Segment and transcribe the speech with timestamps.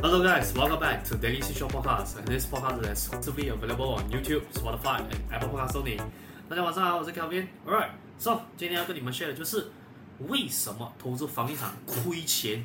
[0.00, 2.18] Hello guys, welcome back to Daily Social Podcast.
[2.18, 6.00] And this podcast is exclusively available on YouTube, Spotify, and Apple Podcasts only.
[6.48, 7.48] 大家晚上好，我是 Kelvin。
[7.66, 9.72] Alright, so 今天要跟你们 share 的就是
[10.28, 12.64] 为什么投资房地产亏钱，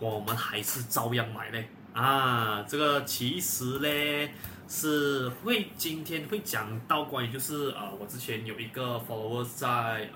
[0.00, 1.64] 我们还是照样买呢？
[1.94, 4.34] 啊，这个其实嘞
[4.66, 9.68] 是会今天会讲到关于就是啊、我之前有一个 follower 在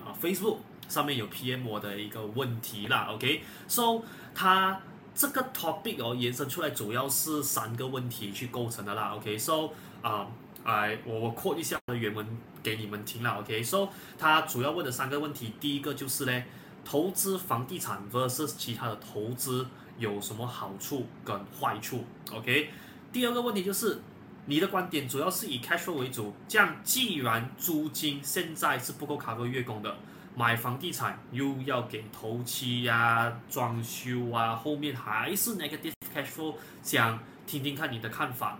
[0.04, 0.56] 啊、Facebook
[0.88, 3.06] 上面有 PM 我的一个问题啦。
[3.12, 4.02] OK，so、okay?
[4.34, 4.80] 他。
[5.16, 9.14] 这个 topic 哦，延伸出来主要是三个问题去构成的啦。
[9.16, 9.70] OK，so
[10.02, 10.26] 啊，
[10.62, 12.26] 哎，我我 quote 一下原文
[12.62, 13.40] 给你们听了。
[13.40, 13.88] OK，so
[14.18, 16.44] 他主要问的三个问题，第一个就是呢，
[16.84, 19.66] 投资房地产 versus 其他的投资
[19.96, 22.04] 有什么好处跟坏处
[22.34, 22.68] ？OK，
[23.10, 24.02] 第二个问题就是
[24.44, 29.96] 你的观点主要是以 cash flow 为主，这样既然租金现在是不够 cover 月供的。
[30.38, 38.58] 买房地产又要给头期呀、装修啊，后面还是 negative cash flow，想听听看你的看法。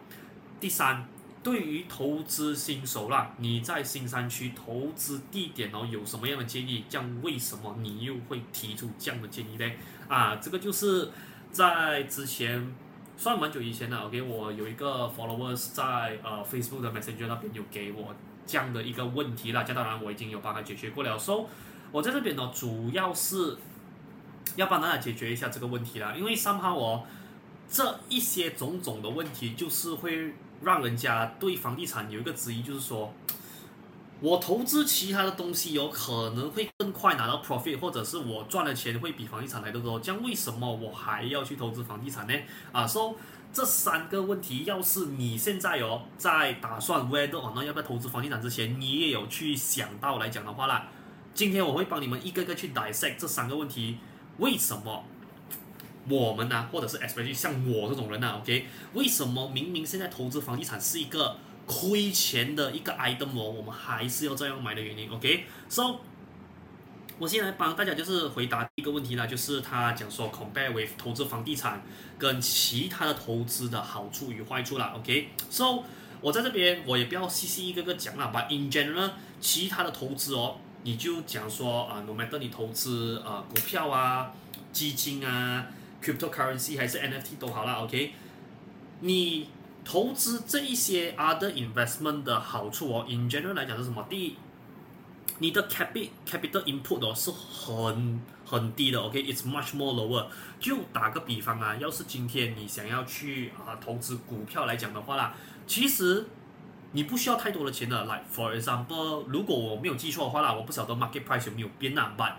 [0.59, 1.07] 第三，
[1.43, 6.87] 对于投资新手啦，你在新山区投资地点哦，有什么样的建议？
[6.89, 9.71] 这样为什么你又会提出这样的建议呢？
[10.09, 11.11] 啊，这个就是
[11.53, 12.75] 在之前
[13.19, 21.45] 算蛮久以前的，OK，我有一个 followers 在呃 Facebook 的 Messenger 那边有给我这样的一个问题啦，这当然我已经有帮他解决过了，so。
[21.93, 23.57] 我在这边呢，主要是
[24.57, 27.05] 要帮大家解决一下这个问题啦，因为三号哦，
[27.71, 33.13] 这一些种种的问题，就是会让人家对房地产有一个质疑，就是说，
[34.21, 42.35] 我投资其他的东西有可能会更快拿到 profit，或者是我赚的钱会比房地产来的多，这样为什么我还要去投资房地产呢？
[42.73, 43.15] 啊，说、
[43.53, 50.89] 这三个问题，要是你现在哦在打算 whether or not 要不要投资房地产之前，你也有去想到来讲的话啦。
[51.37, 53.99] 今天我会帮你们一个个去 dissect 这三个问题，
[54.39, 55.05] 为什么
[56.09, 65.97] 我们呢、啊，或者是 especially 像我这种人呢、啊，OK，为什么明明现在投资房地产是一个亏钱的一个 item 哦，我们还是要这样买的原因，OK？So，
[67.19, 71.83] 我现在帮大家就是回答一个问题呢，就是他讲说 compare with 投资房地产
[72.17, 75.83] 跟其他的投资的好处与坏处啦，OK？So，
[76.23, 80.57] 我在这边我也不要细细一个个讲了，but in general，其他的投资哦。
[80.83, 84.33] 你就讲说啊，no matter 你投资啊股票啊、
[84.73, 85.67] 基金啊、
[86.03, 88.13] cryptocurrency 还是 NFT 都好啦，OK？
[89.01, 89.49] 你
[89.85, 94.07] 投资这一些 other investment 的好处哦，in general 来讲是什么？
[94.09, 94.37] 第一，
[95.39, 100.27] 你的 capital capital input 哦是很很低的，OK？It's much more lower。
[100.61, 105.35] 就打个比方啊，要是今天你想要去啊投资股票来讲的话啦，
[105.67, 106.27] 其实。
[106.97, 112.35] 你不需要太多的钱的，like for example，如果我没有记错的话啦，我不晓得 market price 有没有变啦但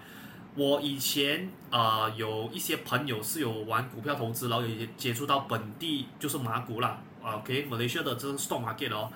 [0.56, 9.12] 我以前啊、呃、有一些朋友是有玩股票投资，然后也接触到本地就是马股啦，OK，Malaysia 的这个 stock market 哦，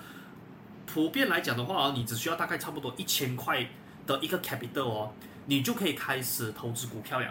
[0.85, 3.67] 普遍来讲的话，你只需要大概差不多一千块
[4.05, 5.13] 的一个 capital 哦，
[5.47, 7.25] 你就可以开始投资股票了。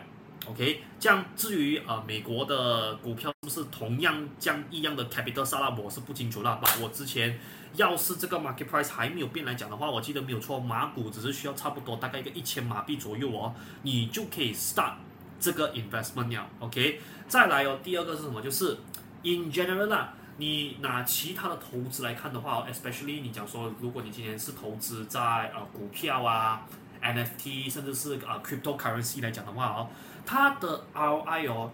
[0.49, 6.61] OK，这样至于呃美国的股票是不是同样这样一样的 capital size，我是不清楚啦。
[6.83, 7.39] 我之前
[7.75, 14.93] 要是这个 market price 还没有变来讲的话，我记得没有错，马股只是需要差不多大概一个一千马币左右哦，你就可以 start
[15.39, 16.47] 这个 investment 了。
[16.59, 18.41] OK，再来哦，第二个是什么？
[18.41, 18.77] 就是
[19.23, 25.21] in general 啦，你拿其他的投资来看的话，especially 你讲说，如果你今天是投资在
[25.55, 26.63] 呃股票啊。
[27.03, 29.89] NFT 甚至是啊 cryptocurrency 来讲的话哦，
[30.27, 31.71] 它的 ROI 哦，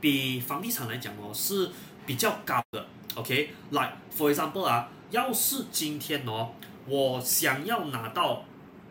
[0.00, 1.68] 比房地产来讲哦是
[2.06, 2.86] 比较高的。
[3.16, 6.50] OK，like for example 啊，要是今天哦，
[6.86, 8.44] 我想要拿到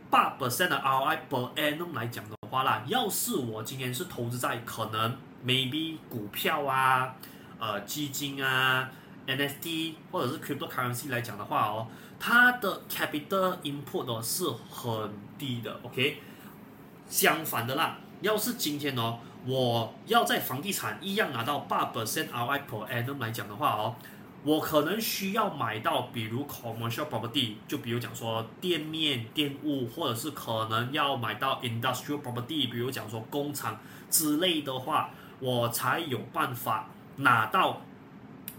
[0.09, 7.15] 八 percent 的 ROI per annum 来讲的话啦，要是我今天是投资在可能 maybe 股票啊、
[7.59, 8.89] 呃基金啊、
[9.27, 11.87] NFT 或者是 cryptocurrency 来讲的话哦。
[12.19, 16.19] 它的 capital input 哦是很低的，OK。
[17.07, 23.95] 相反的啦，要是今天哦，我要在房地产一样拿到八 percent ROI per annum 来讲的话哦，
[24.47, 33.77] 我可能需要买到比如 commercial property，就比如讲说店面、店屋，或者是可能要买到 industrial property，比如讲说工厂
[34.09, 35.09] 之类的话，
[35.41, 37.81] 我才有办法拿到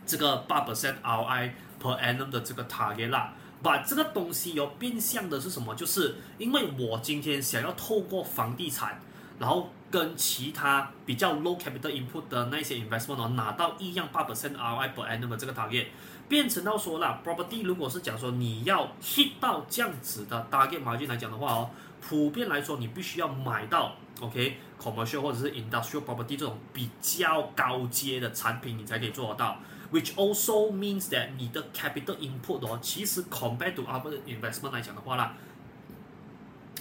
[0.05, 1.53] 这个八 percent ROI
[1.83, 3.33] per annum 的这个 target 啦。
[3.63, 5.75] 把这个东西有变相的是什么？
[5.75, 9.01] 就是因为我今天想要透过房地产，
[9.39, 15.87] 然后跟其他比较 low capital input 的那些 investment 哦，拿到一样八 percent ROI per annum 这个 target，
[16.29, 21.71] 变成到说了 property 如果是讲说你要 hit 到这样子的 target margin 来讲的话哦，
[22.01, 29.59] 普遍来说你必须要买到 OK commercial 或者是 industrial property 这种比较高阶的产品，你才可以做得到。
[29.91, 35.33] Which also means that 你的 capital input 哦，其实 compared to other investment 来讲的话啦，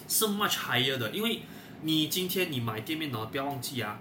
[0.10, 1.10] 是 much higher 的。
[1.12, 1.44] 因为
[1.82, 4.00] 你今天你买店面呢，不要忘记啊，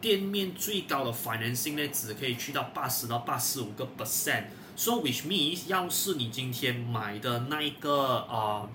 [0.00, 4.44] 店面最高的 financing 呢，只可以去到八十到八十五个 percent。
[4.76, 7.92] So which me 要是你今天买的那一个
[8.28, 8.68] 呃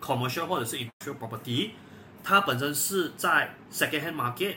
[0.00, 1.70] commercial 或者是 industrial property，
[2.22, 4.54] 它本身是在 second hand market。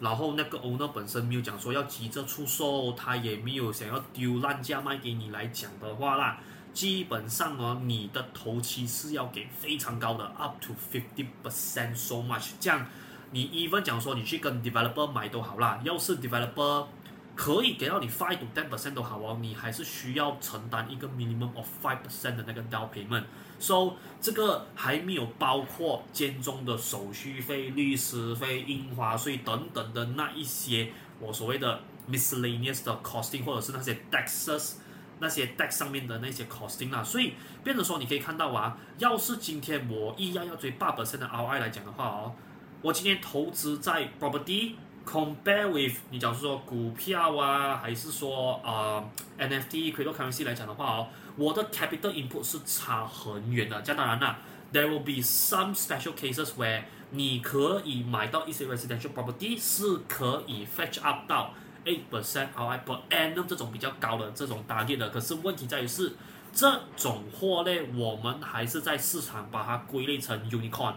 [0.00, 6.38] 然后那个 owner 本身没有讲说要急着出售，他也没有想要丢烂价卖给你来讲的话啦，
[6.78, 12.50] 基本上呢，你的头期是要给非常高的，up to fifty percent so much。
[12.60, 12.86] 这样
[13.32, 16.86] 你 even 讲说你去跟 developer 买都好啦，要是 developer
[17.34, 23.24] 可以给到你 five to ten percent 都好哦，你还是需要承担一个 minimum of five percent 的那个 down payment。
[23.58, 34.74] So 这个还没有包括间中的手续费、律师费、印花税等等的那一些我所谓的 miscellaneous 的 costing，或者是那些 taxes、
[35.20, 37.02] 那些 deck 上面的那些 costing 啦。
[37.02, 42.34] 所以变成说，你可以看到啊，要是今天我一样要追八 percent 的 ROI 来讲的话哦，
[42.82, 44.74] 我今天投资在 property
[45.06, 49.04] compare with 你假如说股票啊，还是说啊、
[49.38, 51.08] NFT cryptocurrency 来讲的话哦。
[51.36, 54.40] 我的 capital input 是差很远的，这样当然啦
[54.72, 61.54] ，there will be some special cases where 你可以买到一些 residential property 是可以 fetch up 到
[61.84, 66.14] eight percent ROI per annum 这种比较高的这种 target 的，可是问题在于是
[66.52, 70.94] 这种货呢，我们还是在市场把它归类成 unicorn，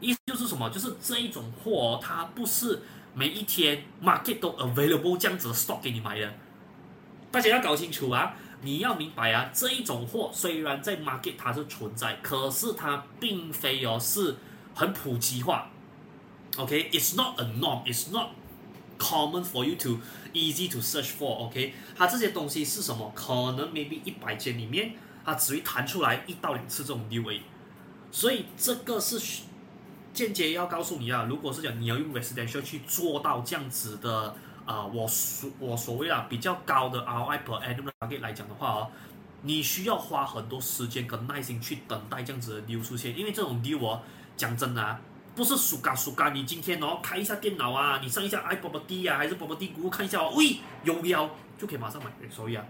[0.00, 0.68] 意思就是什么？
[0.70, 2.82] 就是这一种货它不是
[3.14, 6.32] 每一天 market 都 available 这样子的 stock 给你买的，
[7.30, 8.34] 大家要搞清楚啊。
[8.62, 14.34] 你要明白啊，这一种货虽然在 market 它是存在，可是它并非哦是
[14.74, 15.70] 很普及化。
[16.56, 18.30] OK，it's、not a norm，it's not
[18.98, 19.98] common for you to
[20.32, 21.46] easy to search for。
[21.46, 23.12] OK，它这些东西是什么？
[23.14, 24.94] 可能 maybe 一百间里面，
[25.24, 27.42] 它只会弹出来一到两次这种 deal 而已。
[28.10, 29.20] 所以这个是
[30.12, 34.34] 间接要告诉你啊，如果是讲你要用 residential 去做到这样子的。
[34.66, 38.90] 啊、我所我所谓啊比较高的 ROI per annum target 来讲的话哦，
[39.42, 44.02] 你需要花很多时间跟耐心去等待这样子的 deal 出现，因为这种 deal 哦，
[44.36, 45.00] 讲真的啊，
[45.36, 52.64] 不是输嘎输嘎，你今天哦开一下电脑啊，你上一下 iProperty 啊，还是 Property Guru 看一下哦，喂，有料就可以马上买，所以啊，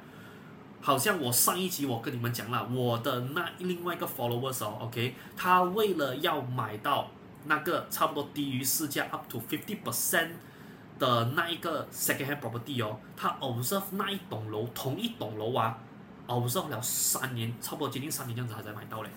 [0.82, 7.08] 好像我上一集我跟你们讲了，我的那另外一个 followers 哦，OK，他为了要买到
[7.44, 10.32] 那个差不多低于市价 up to fifty percent。
[10.98, 15.76] 的那一个 second hand property 哦，他 observe 那一栋楼，同一栋楼啊
[16.26, 19.10] ，observe 了三年，差不多接近三年这样子，他才买到嘞。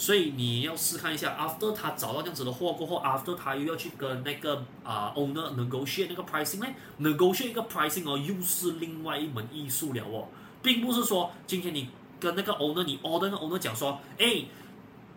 [0.00, 6.66] 所以你要试看一下，after 他找到这样子的货过后，after 他又要去跟那个啊、owner negotiate 那个 pricing 呢
[6.98, 10.28] ，negotiate 一个 pricing 哦，又是另外一门艺术了哦，
[10.62, 14.44] 并不是说今天你跟那个 owner，你 order 那 owner 讲说，哎。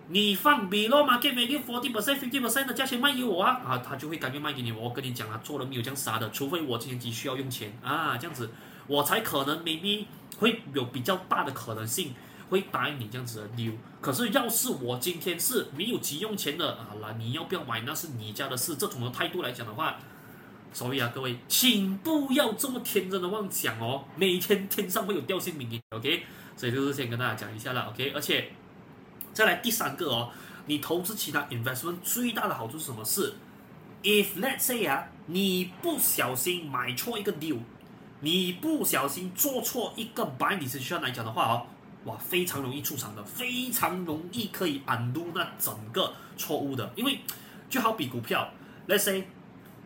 [0.10, 4.70] 你放 below market value forty percent fifty percent 的价钱卖给我啊，啊，他就会甘愿卖给你。
[4.70, 8.52] 我跟你讲啊，做人没有这样傻的，除非我今天急需要用钱啊，这样子
[8.86, 10.04] 我才可能 maybe
[10.40, 12.14] 会有比较大的可能性
[12.54, 13.74] 会答应你这样子的 deal。
[14.00, 18.76] 可是要是我今天是没有急用钱的，啊，那，你要不要买那是你家的事。
[18.76, 19.98] 这种的态度来讲的话，
[20.72, 26.24] 所以啊，各位，请不要这么天真的妄想哦，每天天上会有掉线给你，OK？
[26.56, 28.12] 所以就是先跟大家讲一下了，OK？
[28.16, 28.52] 而且。
[29.34, 30.30] 再来第三个哦，
[30.68, 33.04] 你投资其他 investment 最大的好处是什么？
[33.04, 33.34] 是
[34.04, 37.58] ，if let's say 啊，你不小心买错一个 deal，
[38.20, 41.66] 你不小心做错一个 buy decision 来讲的话哦，
[42.06, 47.20] 哇，非常容易出场的，非常容易可以 undo 那整个错误的，因为
[47.70, 48.50] 就好比股票
[48.88, 49.24] ，let's say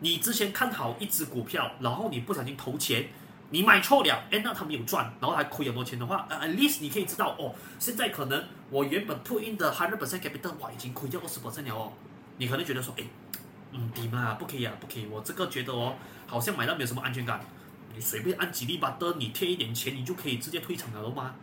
[0.00, 3.08] 你之前看好一只股票，然后你不小心投钱。
[3.50, 11.90] 你买错了，哎，那他没有赚，然后还亏很多钱的话，呃，at least 你可以知道哦，现在可能我原本 put in 的 hundred percent capital，哇，已经亏掉二十 percent 了哦。
[12.36, 13.04] 你可能觉得说，哎，
[13.72, 15.94] 嗯，抵嘛，不可以啊，不可以，我这个觉得哦，
[16.26, 17.40] 好像买到没有什么安全感。
[17.94, 21.34] 你随便按几粒巴的，你贴一点钱，你就可以直接退场了懂吗？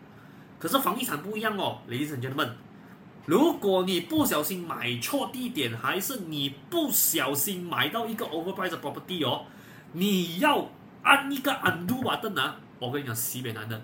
[0.59, 2.51] 可是房地产不一样哦，ladies and gentlemen，
[3.25, 9.45] 如果你不小心买错地点，还是你不小心买到一个 overpriced property 哦，
[9.93, 10.69] 你要。
[11.07, 13.79] 按一个 undo button 啊，我跟你讲，西北男的，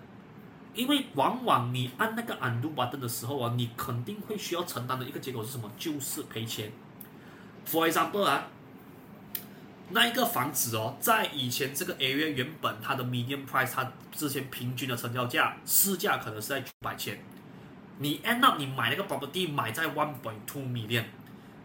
[0.73, 5.71] 因为往往你按那个 undo button 的时候啊，你肯定会需要承担的一个结果是什么？
[5.77, 6.71] 就是赔钱。
[7.67, 8.47] For example 啊，
[9.93, 17.19] 那一个房子哦，在以前这个 area 原本它的 median price，它之前平均的成交价市价可能是在九百千，
[17.99, 21.03] 你 end up 你买那个 property 买在 one point two million，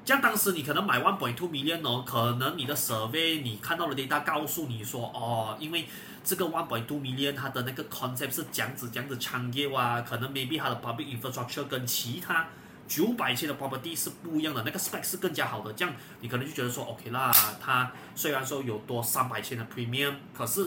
[0.05, 5.87] 这样当时你可能买 one point two million 哦，可能你的 survey 你看到的 data 告诉你说，哦，因为
[6.25, 12.49] 这个 one point two million 它的那个 concept 是这样子这样子产业啊，可能 maybe 它的 public infrastructure 跟其他
[12.87, 20.67] 九百千的 property 是不一样的，那个 spec 是更加好的，这样你可能就觉得说，OK 啦，它虽然说有多三百千的 premium，可是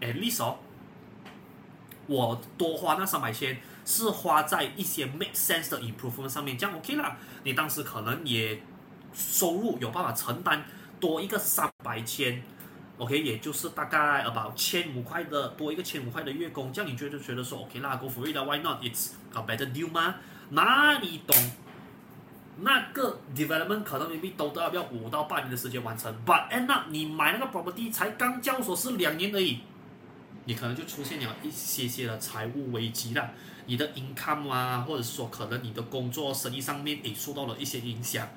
[0.00, 0.58] at least 哦，
[2.06, 8.60] 我多花那三百千是花在一些 make sense 的 improvement 上面，这样 OK 啦，你当时可能也。
[9.14, 10.62] 收入有办法承担
[11.00, 12.40] 多一个三百千
[12.98, 20.16] ，OK，也就是大概呃把千五块的多一个千五块的月供，这样你觉得觉得说 OK 啦，Go for it 啦，Why not？It's a better deal 吗？
[20.50, 21.36] 哪里懂？
[22.60, 29.60] 那个 development 可能 maybe 都要不要五到八年的时间完成，But end up 你买那个 property 才刚交所是两年而已，
[30.44, 33.30] 你可能就出现了一些些的财务危机了，
[33.66, 38.28] 你的 income 啊，或者说可能你的工作生意上面也受到了一些影响。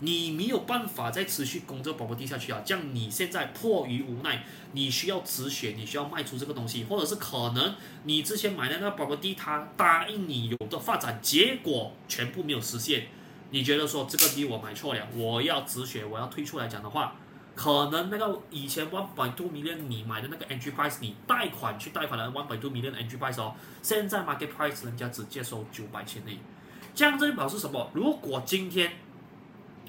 [0.00, 2.60] 你没有办法再持续供这个 property 下去啊！
[2.64, 13.06] 这样你现在迫于无奈，你需要止血，你需要卖出这个东西，或者是可能你之前买的那个 property，它答应你有的发展，结果全部没有实现。
[13.50, 17.14] 你觉得说这个地我买错了，我要止血，我要退出来讲的话，
[17.54, 24.48] 可能那个以前 one point two million 你买的那个 entry price，你贷款去贷款的 one point two million entry price 哦，现在 market
[24.48, 26.38] price 人家只接收九百千而已。
[26.96, 27.90] 这样这就表示什么？
[27.92, 28.92] 如果今天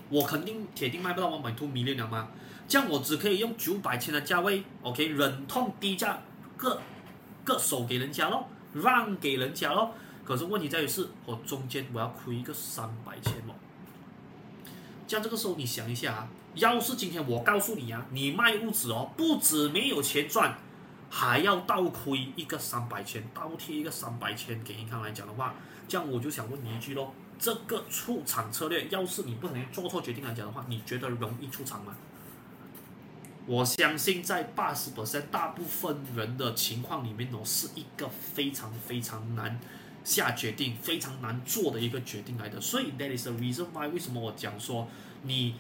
[0.10, 2.30] 我肯定铁定卖不到 one point two Me 了吗？
[2.68, 6.20] 这样我只可以用九百千的价位，OK，忍痛低价
[6.58, 6.82] 割
[7.44, 9.94] 割手给人家咯，让给人家咯。
[10.24, 13.54] 可是问题在于是，我中间我要亏一个三百千哦。
[15.06, 20.58] 这样这个时候你想一下啊，要是今天我告诉你啊，你卖屋子哦，不止没有钱赚，
[21.12, 25.54] 还要倒亏一个三百千，倒贴一个三百千给银行来讲的话，
[25.88, 27.14] 这样我就想问你一句咯。
[27.38, 31.96] 这个出场策略，要是你不能做错决定来讲的话，你觉得容易出场吗？
[33.48, 39.60] 我相信在八十 percent 大部分人的情况里面都，是一个非常非常难
[40.04, 42.60] 下决定、非常难做的一个决定来的。
[42.60, 44.88] 所以 that is the reason why 为什么我讲说
[45.24, 45.56] 你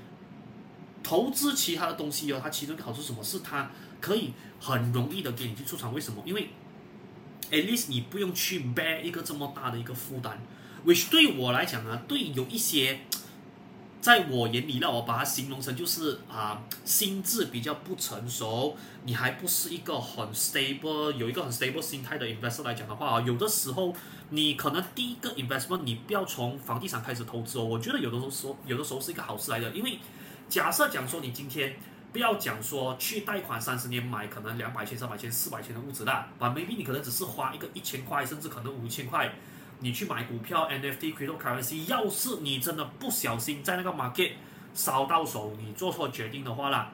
[1.03, 3.23] 投资其他的东西哦，它其中一个好处是什么？
[3.23, 3.69] 是它
[4.01, 5.93] 可以很容易的给你去出场。
[5.93, 6.23] 为什么？
[6.25, 6.49] 因为
[7.51, 10.41] at least 你不用去 bear 一个这么大的一个负担。
[10.85, 12.99] Which 对我来讲啊，对有一些，
[13.99, 23.95] 在我眼里，让我把它形容成就是啊，心智比较不成熟，你还不是一个很 stable，有一个很 stable 心态的 investor 来讲的话，有的时候
[24.29, 29.97] 你可能第一个 investment 你不要从房地产开始投资哦，我觉得有的时候有的时候是一个好事来的，因为
[30.47, 31.75] 假设讲说你今天
[32.13, 39.33] 不要讲说去贷款三十年买可能两百千、三百千、四百千的屋子啦，啊，maybe 你可能只是花一个一千块，甚至可能五千块。
[39.79, 44.31] 你去买股票，NFT、Cryptocurrency，要是你真的不小心在那个 market
[44.73, 46.91] 烧到手，你做错决定的话啦，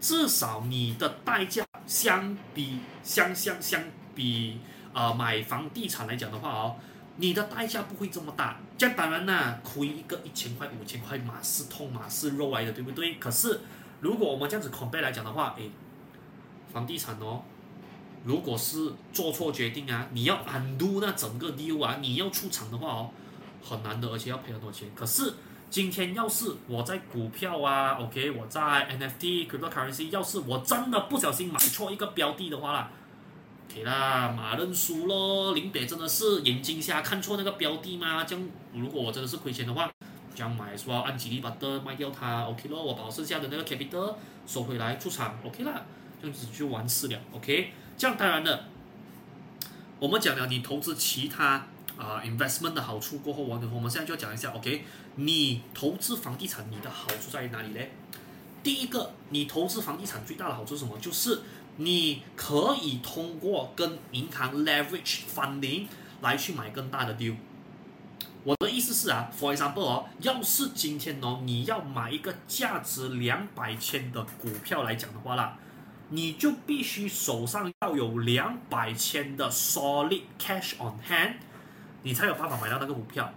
[0.00, 3.82] 至少你的代价相比相相相
[4.14, 4.60] 比
[4.92, 6.76] 呃买房地产来讲的话哦，
[7.16, 8.60] 你的代价不会这么大。
[8.76, 13.14] 这当然啦，亏一个一千块、五千块，马是痛马是肉来的，对不对？
[13.14, 13.60] 可是
[14.00, 15.70] 如果我们这样子 compare 来讲的话，诶，
[16.72, 17.42] 房地产哦。
[18.24, 23.10] 如果是做错决定啊，你要 undo 那整个 deal 啊，你要出场的话哦，
[23.62, 24.88] 很难的，而且要赔很多钱。
[24.94, 25.34] 可是
[25.68, 32.90] 今天要是我在股票啊，OK，我在 NFT、Cryptocurrency，要是我真的不小心买错一个标的的话啦
[33.68, 35.54] ，OK 啦，马认输咯。
[35.54, 38.22] 林北真的是眼睛瞎看错那个标的吗？
[38.24, 39.90] 这样如果我真的是亏钱的话，
[40.34, 41.02] 这样买是吧？
[41.06, 44.14] 按几利把的卖掉它，OK 咯，我把剩下的那个 capital
[44.46, 45.82] 收回来出场，OK 啦，
[46.20, 47.72] 这样子就完事了，OK。
[47.96, 48.64] 这样当然了，
[49.98, 51.66] 我们讲了你投资其他
[51.98, 54.84] 啊、investment 的好处过后，我我们现在就要讲一下，OK？
[55.16, 57.80] 你投资房地产，你的好处在于哪里呢？
[58.62, 60.98] 第一个，你投资房地产最大的好处是什么？
[60.98, 61.42] 就是
[61.76, 65.86] 你可以通过跟银行 leverage funding
[66.22, 67.36] 来去买更大的 deal。
[68.44, 75.56] 我的意思是啊，for example 哦，要是今天哦你要买一个价值两百千的股票来讲的话啦。
[76.12, 81.36] 你就必须手上要有两百千的 solid cash on hand，
[82.02, 83.32] 你才有办法买到那个股票。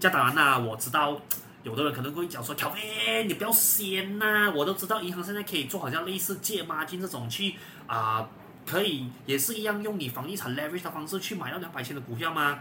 [0.00, 1.20] 这当然啦，我知道
[1.62, 7.54] 有的人可能会讲说乔菲你不要先呐！”我都知道银行现在可以做好像类似借孖金这种去
[7.86, 8.26] 啊、
[8.64, 12.58] 可以也是一样用你房地产 leverage 的方式去买到两百千的股票吗？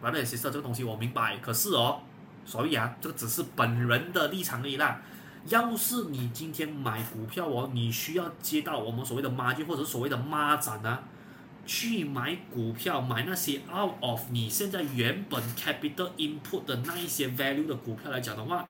[0.00, 2.00] 完了，其实这个东西我明白，可是哦，
[2.46, 5.00] 所以啊，这个只是本人的立场而已啦。
[5.48, 11.02] 要是你今天买股票哦，你需要接到我们所谓的孖金或者所谓的孖展啊，
[11.66, 18.66] 去买股票，买那些 out of 你现在原本 capital input 的那一些 value 的股票来讲的话，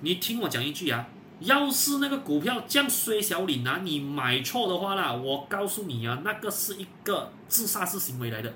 [0.00, 1.08] 你听我讲一句啊，
[1.40, 8.54] 要是那个股票降衰小李拿你买错的话啦，我告诉你啊，那个是一个自杀式行为来的。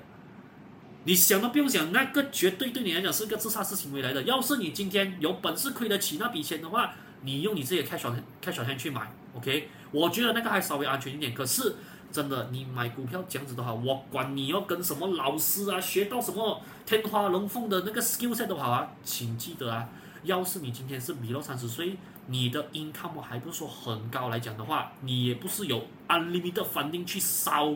[1.05, 4.23] 你想都不用想，那个绝对对你来讲是一个自杀式行为来的。
[4.23, 6.93] 要是你今天有本事亏得起那笔钱的话，
[7.23, 9.69] 你用你自己的 cash on cash on hand 去买，OK？
[9.91, 11.33] 我觉得那个还稍微安全一点。
[11.33, 11.75] 可是
[12.09, 19.89] 真的，你买股票这样子的话，我管你要跟什么老师啊，学到什么天花龙凤的那个 skill set 都好啊，请记得啊，
[20.23, 27.73] 要是你今天是 below 三十岁，你的 income 还不说很高来讲的话，你也不是有 unlimited funding 去烧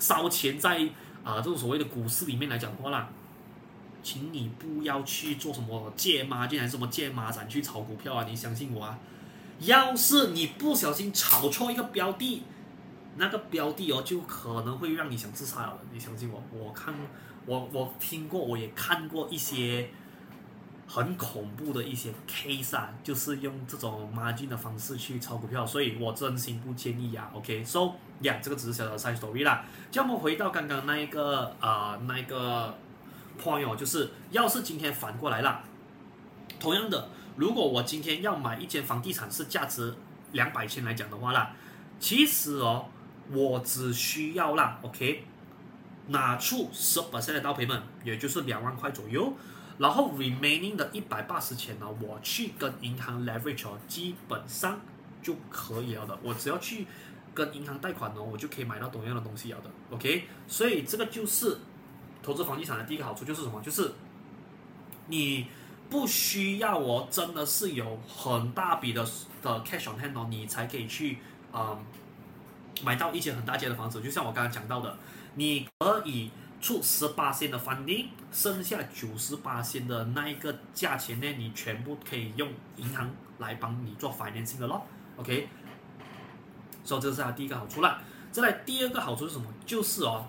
[0.00, 0.88] 烧钱在。
[1.26, 3.08] 啊，这种所谓的股市里面来讲的话啦，
[4.00, 8.24] 请你不要去做什么借妈进来什么借妈展去炒股票啊！
[8.28, 8.96] 你相信我啊，
[9.58, 12.44] 要是你不小心炒错一个标的，
[13.16, 15.78] 那个标的哦，就可能会让你想自杀了。
[15.92, 16.94] 你相信我，我看
[17.44, 19.90] 我我听过，我也看过一些。
[20.88, 27.30] 很恐怖的一些 case 啊，就是用这种 margin 的方式去炒股票，所以我真心不建议啊。
[27.34, 29.64] OK，so 呀这个只是小小的 side story 啦。
[29.96, 32.72] 我们回到刚刚那一个啊、那一个
[33.42, 35.62] point 哦，就是要是今天反过来了，
[36.60, 39.94] 同样的，如果我今天要买一间房地产是价值
[40.32, 41.50] 两百千来讲的话啦，
[41.98, 42.86] 其实哦，
[43.32, 45.24] 我只需要啦，OK，
[46.08, 49.32] 拿出十 percent 的 down payment，也就是两万块左右。
[49.78, 54.80] 然后 remaining 的一百八十千呢，我去跟银行 leverage 哦，基本上
[55.22, 56.18] 就可以了的。
[56.22, 56.86] 我只要去
[57.34, 59.70] 跟银行贷款哦，我就可以买到同样的东西了的。
[59.90, 61.58] OK，所以这个就是
[62.22, 63.60] 投资房地产的第一个好处，就是什么？
[63.60, 63.92] 就是
[65.08, 65.46] 你
[65.90, 69.04] 不需要我，真的是有很大笔的
[69.42, 71.18] 的 cash on hand 哦，你才可以去
[71.52, 71.84] 啊、嗯、
[72.82, 74.00] 买到一间很大间的房子。
[74.00, 74.96] 就像我刚刚讲到的，
[75.34, 76.30] 你可以。
[76.66, 83.08] 出十八线的 funding，剩下九十八线的那一个价钱呢，你全部可以用银行
[83.38, 84.84] 来帮你做 financing 的咯。
[85.16, 85.48] OK，
[86.82, 88.02] 所以这是它第一个好处啦。
[88.32, 89.46] 再来第二个好处是什么？
[89.64, 90.26] 就是哦，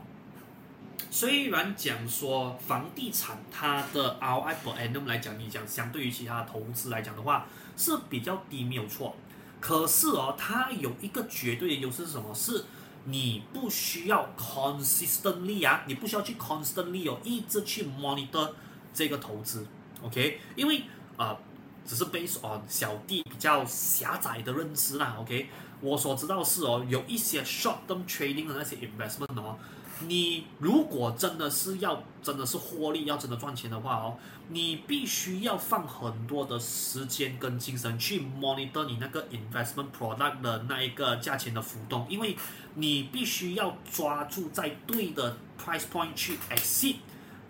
[1.09, 9.15] 虽然讲说房地产它的 ROI per annum 来讲，你讲相对于其他投资来讲的话是比较低，没有错。
[9.59, 12.31] 可是哦，它有一个绝对的优势是什么？
[12.35, 12.63] 是
[13.05, 18.51] 你不需要 consistently 啊，你不需要去 constantly 哦，一直去 monitor
[18.93, 19.65] 这个投资
[20.03, 20.39] ，OK？
[20.55, 20.83] 因为
[21.15, 21.37] 啊、
[21.85, 25.49] 只是 based on 小弟比较狭窄的认知啦，OK？
[25.81, 29.57] 我所知道是哦，有一些 short term trading 的那些 investment 哦。
[30.01, 34.17] 你如果真的是要真的是获利，要真的赚钱的话哦，
[34.49, 42.37] 你必须要放很多的时间跟精神去 monitor 你那个 investment product 的那一个价钱的浮动，因为
[42.75, 46.97] 你必须要抓住在对的 price point 去 exit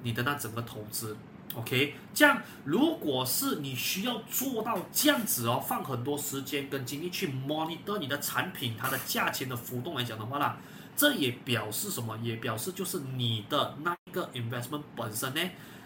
[0.03, 1.17] 你的那整个投资
[1.55, 1.95] ，OK？
[2.13, 10.57] 这样如果是你需要做到这样子哦，放很多时间跟精力去 monitor 你的产品它的价钱的浮动来讲的话啦。
[10.97, 12.17] 这也表示什么？
[12.23, 15.41] 也表示就是你的那个 investment 本身呢，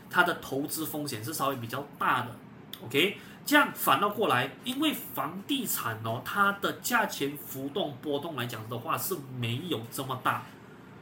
[0.10, 2.28] 它的投资风险是稍微比较大的
[2.86, 3.18] ，OK？
[3.46, 10.46] 这样反倒过来，因为房地产哦，它的价钱浮动波动来讲的话是没有这么大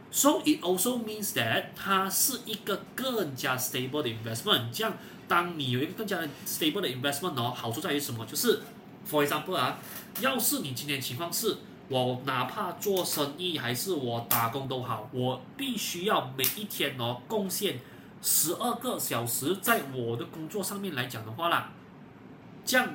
[0.10, 4.72] ，so it also means that 它是一个更加 stable 的 investment。
[4.72, 4.94] 这样，
[5.28, 6.18] 当你有一个更加
[6.48, 8.26] stable 的 investment 哦，好处在于什么？
[8.26, 8.64] 就是
[9.08, 9.78] ，for example 啊，
[10.20, 11.56] 要是你今天情况是。
[11.90, 17.80] 我哪怕做生意还是我打工都好，我必须要每一天哦贡献
[18.22, 21.72] 十二个小时在我的工作上面来讲的话啦，
[22.64, 22.88] 这样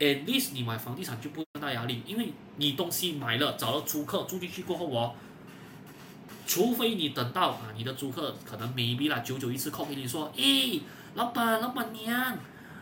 [0.00, 5.14] at least 你买房地产就不那么大压力，因为你东西买了，找到租客住进去过后哦，
[6.44, 10.80] 除非你等到啊你的租客可能 maybe 啦久久一次 call 给你说，诶，
[11.14, 12.36] 老板老板娘，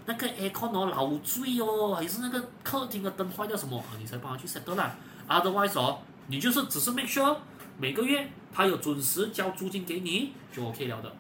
[0.07, 4.96] 那个 aircon 哦老醉哦，还是那个客厅的灯坏掉什么，你才帮他去 set 到啦。
[5.29, 7.37] Otherwise 哦，你就是只是 make sure
[7.79, 11.14] 每个月他有准时交租金给你就 OK 了的。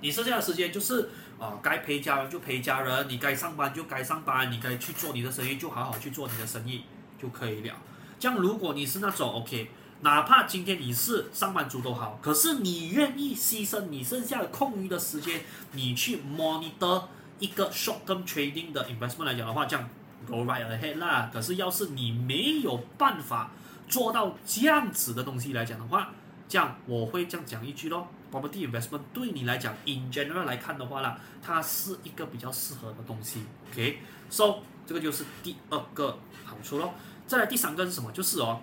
[0.00, 1.02] 你剩下的时间就是
[1.38, 6.84] 啊、呃，该陪家人就陪家人，你该上班就该上班，你该去做你的生意就好好去做你的生意
[7.20, 7.74] 就可以了。
[8.20, 9.70] 这样如果你是那种 OK，
[10.02, 15.40] 哪怕今天你是上班族都好，可是你愿意牺牲你剩下的空余的时间，
[15.72, 17.02] 你去 monitor
[17.40, 19.88] 一个 short term trading 的 investment 来讲的话，这样。
[20.26, 23.50] Go right ahead 啦，可是要是你没有办法
[23.88, 26.10] 做到这样子的东西来讲的话，
[26.46, 28.08] 这样我会这样讲一句咯。
[28.30, 33.44] Property investment 对你来讲，in general 来看的话啦，它是一个比较适合的东西。
[33.72, 36.92] OK，so 这个就是第二个好处咯。
[37.26, 38.12] 再来第三个是什么？
[38.12, 38.60] 就是哦，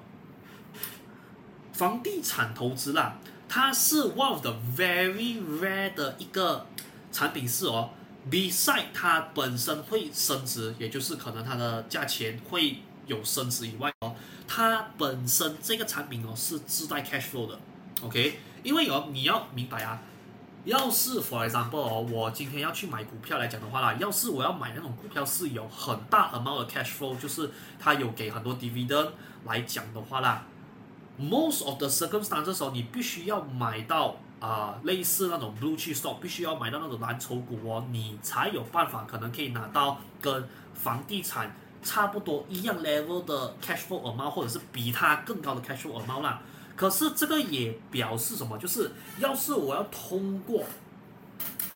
[1.74, 3.16] 房地产投资啦，
[3.50, 6.68] 它是 one of the very rare 的一个
[7.12, 7.90] 产品是哦。
[8.30, 14.16] ，beside 它本身会升值，也就是可能它的价钱会有升值以外哦，
[14.48, 17.60] 它本身这个产品哦是自带 cash flow 的
[18.02, 18.40] ，OK？
[18.64, 20.02] 因为哦你要明白啊，
[20.64, 29.10] 要是 for example 哦，我今天要去买股票来讲的话啦，要是我要买那种股票是有很大 amount 的 cash flow，就是它有给很多 dividend
[29.46, 30.46] 来讲的话啦
[31.20, 34.18] ，most of the circumstances 哦，你必须要买到。
[34.40, 46.42] 啊、类似那种 blue chip stock，必须要买到那种蓝筹股哦，你才有办法可能可以拿到跟房地产差不多一样 level 的 cash flow amount，或者是比它更高的 cash flow amount 啦。
[46.76, 48.58] 可是这个也表示什么？
[48.58, 50.64] 就是要是我要通过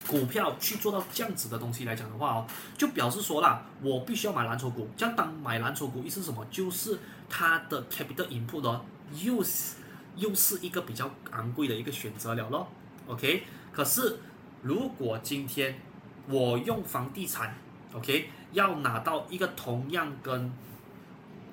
[0.07, 2.45] 股票去做到这样子的东西来讲的话哦，
[2.77, 4.89] 就表示说啦，我必须要买蓝筹股。
[4.97, 6.45] 这样当买蓝筹股意思是什么？
[6.51, 8.81] 就是它的 capital input 哦
[9.15, 9.78] ，use。
[10.19, 12.67] 又是一个比较昂贵的一个选择了咯
[13.07, 13.43] ，OK。
[13.71, 14.19] 可是
[14.61, 15.79] 如果今天
[16.27, 17.55] 我用房地产
[17.93, 20.51] ，OK，要拿到一个同样跟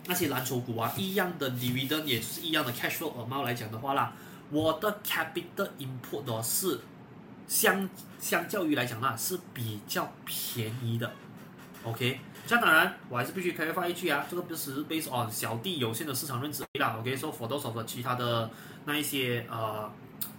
[0.06, 4.12] 那些蓝筹股啊一样的 dividend，也是一样的 cash flow amount 来讲的话啦，
[4.50, 6.80] 我的 capital input 呢是
[7.46, 11.12] 相相较于来讲啦是比较便宜的
[11.84, 12.20] ，OK。
[12.46, 16.96] 这样当然，我还是必须开发一句啊，这个不是 based on 小弟有限的市场认知啦。
[17.00, 18.48] OK，说 for those of 其他的
[18.84, 19.90] 那一些呃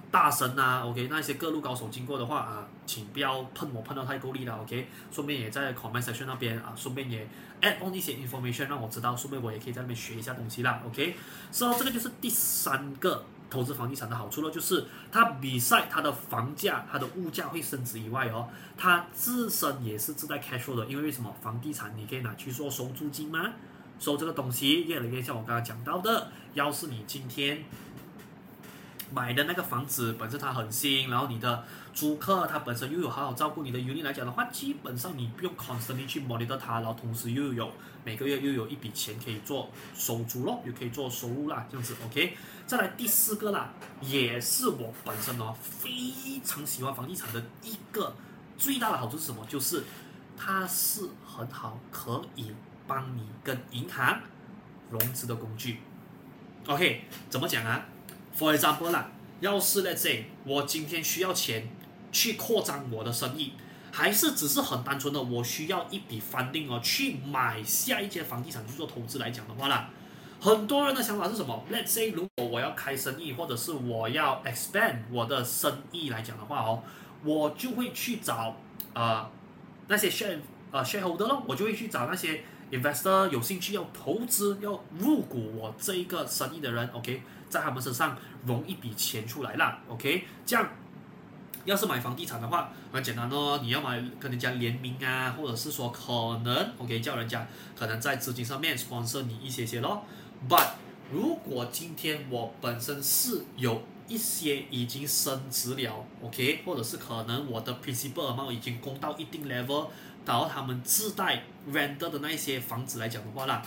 [0.09, 4.57] 大神啊，OK，那一些各路高手经过的话啊，请不要喷我喷到太够力了。
[4.61, 7.27] OK，顺便也在 comment section 那边啊，顺便也
[7.61, 10.81] add on 一些 information 让我知道，顺便我也可以在那边学一下东西啦。
[10.87, 13.25] OK，so 这个就是第三个。
[13.49, 20.85] 投资房地产的好处呢，就是它比赛它的房价、它的物价会升值以外哦，它自身也是自带 cash flow 的。
[20.85, 21.33] 因为为什么？
[21.41, 23.53] 房地产你可以拿去做收租金吗？
[23.99, 27.63] 收这个东西，越来越像我刚刚讲到的，要是你今天
[29.11, 37.71] 买的那个房子本身它很新，然后你的租客他本身又有好好照顾你的 unit 来讲的话，基本上你不用 constantly 去 monitor 它，然后同时又有
[38.03, 42.37] 每个月又有一笔钱可以做收租咯，又可以做收入啦，这样子 OK。
[42.65, 43.69] 再来第四个啦，
[44.01, 45.89] 也是我本身哦非
[46.43, 48.13] 常喜欢房地产的一个
[48.57, 49.45] 最大的好处是什么？
[49.47, 49.83] 就是
[50.35, 52.51] 它是很好可以
[52.85, 54.19] 帮你跟银行
[54.91, 55.79] 融资的工具。
[56.67, 57.85] OK，怎么讲啊
[58.37, 61.67] ？For example 啦，要是 Let's say 我今天需要钱
[62.11, 63.53] 去扩张我的生意，
[63.91, 69.89] 还是只是很单纯的我需要一笔 funding 哦去买下一间房地产去做投资来讲的话啦。
[70.39, 76.83] 很多人的想法是什么？Let's say，如果我要开生意，或者是我要 expand 我的生意来讲的话哦，
[77.23, 78.55] 我就会去找
[78.93, 79.27] 呃
[79.87, 80.37] 那些 share
[80.71, 90.69] 呃 shareholder 咯，我就会去找那些 investor 有兴趣要投资要入股我这一个生意的人，OK，在他们身上融一笔钱出来啦，OK，这样
[91.65, 97.45] 要是买房地产的话很简单哦，你要买跟人家联名啊，或者是说可能 OK 叫人家
[97.77, 100.03] 可能在资金上面 sponsor 你一些些咯。
[100.47, 100.69] But
[101.11, 109.87] 如果今天我本身是有一些已经升值了，OK，或者是可能我的 principal amount 已经供到一定 level，
[110.25, 113.61] 然后他们自带 render 的那一些房子来讲的话啦，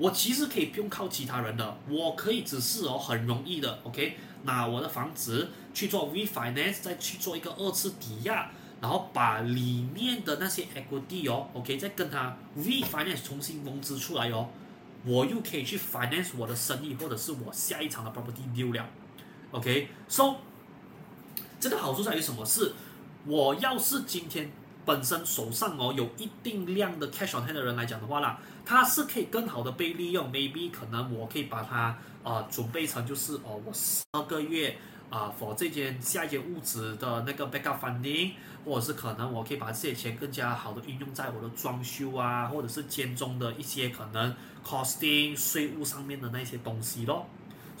[0.00, 14.48] 我其实可以不用靠其他人的，我可以只是哦很容易的，OK，拿我的房子去做 refinance，再去做一个二次抵押，然后把里面的那些 equity 哦，OK，再跟他 refinance 重新融资出来哦。
[15.04, 18.88] 我又可以去 finance 我的生意，或者是我下一场的 property deal 了
[19.50, 20.36] ，OK，so
[21.60, 22.42] 这个好处在于什么？
[22.46, 22.72] 是
[23.26, 24.50] 我要是今天
[24.84, 34.76] 本身手上哦有一定量的 cash on hand 的人来讲的话啦，它是可以更好的被利用，maybe 可能我可以把它呃准备成就是哦我十二个月
[35.08, 38.32] 啊 for 这间下一间屋子的那个 backup funding。
[38.62, 47.26] 或者是可能我可以把这些钱更加好的运用在我的装修啊，或者是间中的一些可能 costing 税务上面的那些东西咯。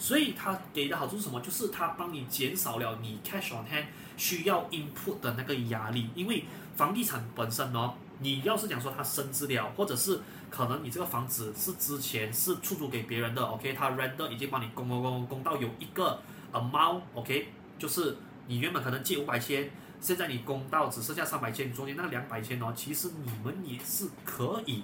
[0.00, 1.38] 所以它给的好处是什么？
[1.42, 3.84] 就是它帮你减少了你 cash on hand
[4.16, 6.08] 需要 input 的那个压力。
[6.14, 16.18] 因为房地产本身呢，你要是讲说它升值了，或者是可能你这个房子是之前是出租给别人的，OK，它 render 已经帮你供供供供到有一个
[16.52, 19.70] amount，OK，就是你原本可能借五百千。
[20.00, 24.82] 现在你供到只剩下三百千，中间那两百千哦，其实你们也是可以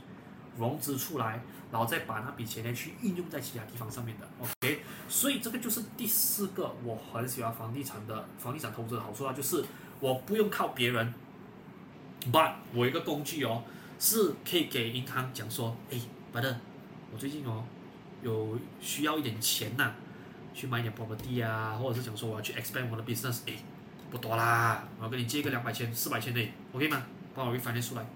[0.59, 1.41] 融资出来，
[1.71, 4.81] 然后再把那笔钱呢去运用在其他地方上面的，OK？
[5.09, 9.65] 所以这个就是第四个我很喜欢房地产的房地产投资的好处啊，就是
[10.01, 11.15] 我不用靠别人
[12.33, 13.63] ，but 我一个工具哦，
[13.99, 15.99] 是可以给银行讲说，哎
[16.33, 16.57] ，brother，
[17.13, 17.65] 我最近哦
[18.23, 19.93] 有需要一点钱呐、
[20.55, 23.55] 去买点 property 啊，或者是讲说我要去 expand 我的 business，哎。
[24.09, 26.41] 不多啦，我要跟你借个两百千、四百千的
[26.73, 27.03] ，OK 吗
[27.35, 28.07] 帮我给翻列出来。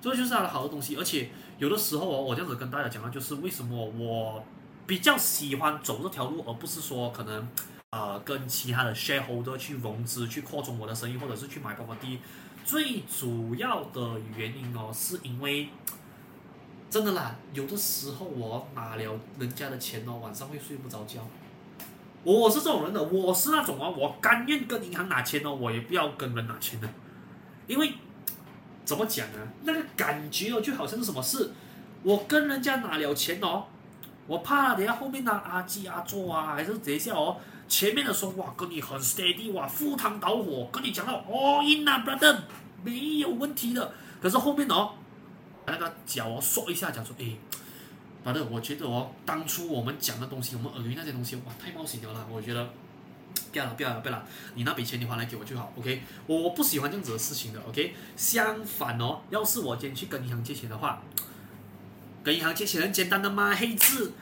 [0.00, 4.44] 这就是他的好的东西，而且有的时候哦，我这样子跟大家讲的就是为什么我
[4.86, 7.48] 比较喜欢走这条路，而不是说可能
[7.90, 12.18] 呃跟其他的 shareholder 去融资去扩充我的生意，或者是去买 property。
[12.64, 15.68] 最主要的原因哦，是因为
[16.88, 21.26] 真的啦，有的时候我拿了人家的钱哦，晚上会睡不着觉。
[22.22, 26.88] 我是这种人的，我是那种啊，我甘愿跟银行拿钱哦，我也不要跟人拿钱的，
[27.66, 27.92] 因为。
[28.88, 29.38] 怎么讲呢？
[29.64, 31.52] 那个感觉哦，就好像是什么事，
[32.02, 33.64] 我跟人家拿了钱哦，
[34.26, 37.36] 我怕等下后面那阿基阿做啊，还是等一下哦，
[37.68, 42.38] 前面的说哇，跟你很 steady 哇，赴汤蹈火，跟你讲到 all in 啊，brother，
[42.82, 43.92] 没有问题的。
[44.22, 44.92] 可是后面哦，
[45.66, 47.36] 那个脚哦，说一下，讲说，哎
[48.24, 52.66] ，brother，我觉得哦，当初我们讲的东西，我们耳语那些东西，哇，太冒险了啦，我觉得。
[53.50, 54.24] 不要了，不要了，不要了！
[54.54, 56.02] 你那笔钱你还来给我就好，OK？
[56.26, 57.94] 我不喜欢这样子的事情的，OK？
[58.16, 61.02] 相反哦，要是我今天去跟银行借钱的话，
[62.22, 64.12] 跟银行借钱很简单的嘛，黑字，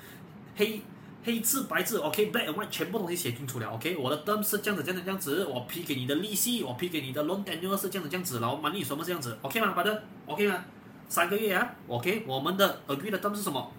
[0.56, 0.80] 黑
[1.24, 3.96] 黑字白字，OK？Black and white 全部东西写清楚了，OK？
[3.96, 10.64] 我的 term 是这样子，这样子，这样子，我批给你的利息，我批给你的 loan tenure 是这样子，这样子，然后 money 什么这样子，OK 吗 but ok 吗？
[11.08, 12.24] 三个月啊，OK？
[12.26, 13.72] 我们的 agree 的 term 是什么？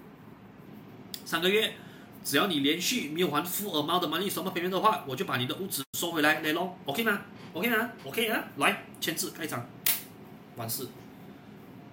[1.26, 1.74] 三个月。
[2.28, 7.22] 只要你连续没有还 full amount 的 money 什么赔率的话，我就把你的屋子收回来，来喽，OK 吗
[7.54, 9.66] ？OK 吗？OK 啊，来签字盖章，
[10.58, 10.86] 完事。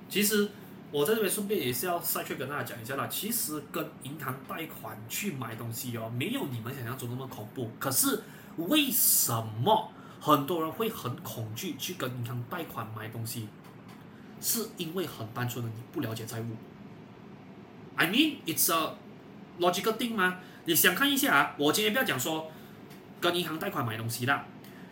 [0.09, 0.51] 其实
[0.91, 3.07] 我在这边顺便也是要再去跟大家讲一下啦。
[3.07, 7.71] 其实跟银行贷款去买东西哦，没有你们想象中那么恐怖。
[7.79, 8.25] 可是
[8.57, 13.47] 为什么很多人会很恐惧去跟银行贷款买东西？
[14.41, 16.57] 是因为很单纯的你不了解债务。
[17.95, 18.97] I mean it's a
[19.59, 20.39] logical thing 吗？
[20.65, 21.55] 你想看一下啊？
[21.59, 22.51] 我今天不要讲说
[23.21, 24.45] 跟银行贷款买东西啦。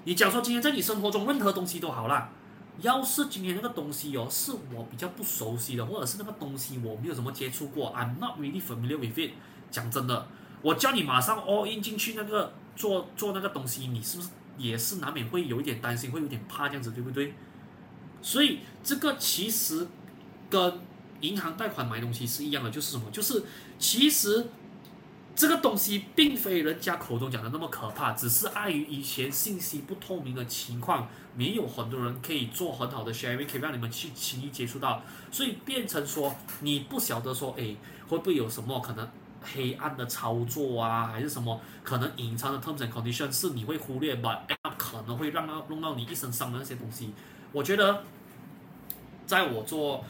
[0.05, 2.31] 你讲说今天在你生活中任何东西都好啦。
[2.81, 9.33] 要是今天那个东西哦是我比较不熟悉的，或者是那个东西我没有怎么接触过，I'm not really familiar with it。
[9.71, 10.27] 讲真的，
[10.63, 17.35] 我叫你马上 all in 进去那个做做那个东西，你是不是也是难免会有一点担心，会有点怕这样子，对不对？
[18.23, 19.87] 所以这个其实
[20.49, 20.81] 跟
[21.23, 23.11] 银行贷款买东西是一样的，就是什么？
[23.11, 23.43] 就是
[23.79, 24.47] 其实
[25.35, 37.75] 这个东西并非人家口中讲的那么可怕，只是碍于以前信息不透明的情况，没有很多人可以做很好的 sharing，可以让你们去轻易接触到，所以变成说你不晓得说，哎，
[38.09, 39.09] 会不会有什么可能
[39.41, 44.43] 黑暗的操作啊，还是什么可能隐藏的 terms and conditions 是你会忽略吧？
[44.77, 47.15] 可能会让到弄到你一身伤的那些东西。
[47.53, 48.03] 我觉得，
[49.27, 50.05] 在我做。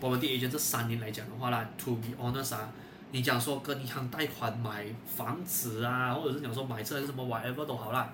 [0.00, 2.70] 我们第一件这三年来讲的话啦，to be honest 啊，
[3.10, 8.12] 你讲说跟银行贷款买房子啊，或者是讲说买车还是什么 whatever 都好啦，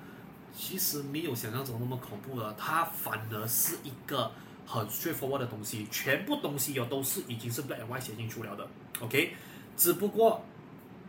[0.57, 4.31] 其实没有想象中那么恐怖的，它反而是一个
[4.67, 8.67] 很 straightforward 的东西，全部东西哦都是已经是 black white 写进去了的
[9.01, 9.35] ，OK，
[9.77, 10.43] 只不过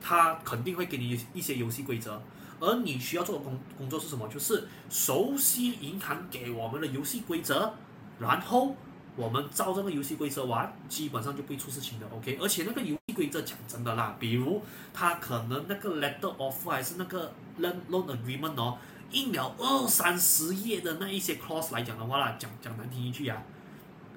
[0.02, 2.22] 它肯定会给你一些游戏规则，
[2.60, 4.28] 而你需要做的工工作是什么？
[4.28, 7.72] 就是熟悉银行给我们的游戏规则，
[8.20, 8.76] 然后。
[9.16, 12.38] 我们照这个游戏规则玩，基本上就不会出事情的，OK。
[12.42, 14.62] 而且那个游戏规则讲真的啦，比如
[14.94, 18.78] 他可能那个 letter of 还是那个 loan loan agreement 哦，
[19.12, 23.42] 印了二三十页的那一些 clause 来讲的话啦，讲讲难听一句啊，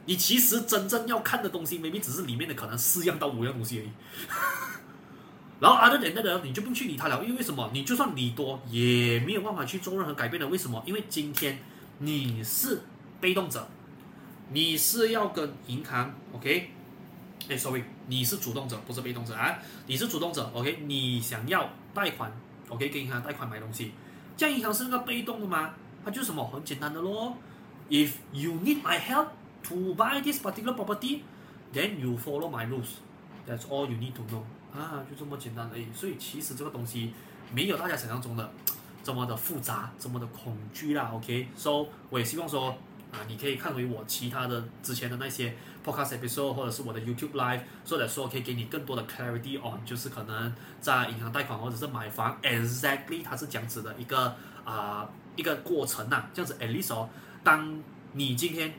[0.06, 3.90] 你其实真正要看的东西，maybe 只是里面的可能四样到五样东西而已。
[5.60, 7.70] 然后 other than that 你就不去理他了，因为为什么？
[7.72, 10.48] 你就算理多也没有办法去做任何改变的。
[10.48, 10.82] 为什么？
[10.84, 11.60] 因为今天
[11.98, 12.82] 你是
[13.20, 13.68] 被动者。
[14.50, 16.70] 你是要跟银行，OK？
[17.50, 19.58] 哎，sorry，你是主动者，不是被动者啊。
[19.86, 20.84] 你是主动者，OK？
[20.86, 22.32] 你想要贷款
[22.68, 22.88] ，OK？
[22.88, 23.92] 给银行贷款买东西，
[24.36, 25.74] 这样银行是那个被动的吗？
[26.04, 26.42] 它就是什么？
[26.46, 27.36] 很简单的咯。
[27.90, 29.28] If you need my help
[29.64, 31.20] to buy this particular property,
[31.74, 32.96] then you follow my rules.
[33.46, 34.42] That's all you need to know.
[34.74, 35.86] 啊，就这么简单而已。
[35.94, 37.12] 所以其实这个东西
[37.52, 38.50] 没有大家想象中的
[39.02, 42.76] 这么的复杂，这么的恐惧啦，OK？So，我也希望说。
[43.10, 57.08] 啊，你可以看回我其他的之前的那些 podcast episode，或者是我的 YouTube live，或者说可以给你更多的 clarity on，就是可能在银行贷款或者是买房，exactly 它是这样子的一个啊、一个过程呐、啊，这样子 at least 哦，
[57.42, 58.74] 当你今天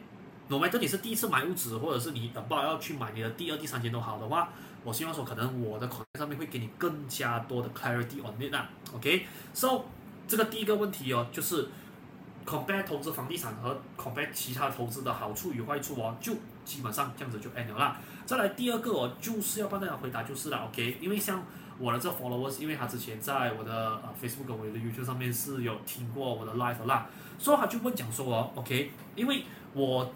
[0.48, 4.50] ，no matter 你是第一次买屋子，或者是你不要去买你的第二、第三间都好的话，
[4.84, 9.86] 我希望说可能我的口袋上面会给你更加多的 clarity on it 啊，OK，so
[10.28, 11.68] 这个第一个问题哦，就是。
[12.50, 16.34] Compare 投资房地产和 compare 其他投资的好处与坏处哦，就
[16.66, 17.98] 基本上这样子就 end 了啦。
[18.26, 20.98] 再来第二个哦，就是要帮大家回答就是了，OK？
[21.00, 21.44] 因为像
[21.78, 27.08] 我的这 followers，因为他之前在我的呃 Facebook 跟我的 YouTube 上面是有听过我的 live 啦，
[27.38, 30.12] 所以他就问讲说哦，OK，因为我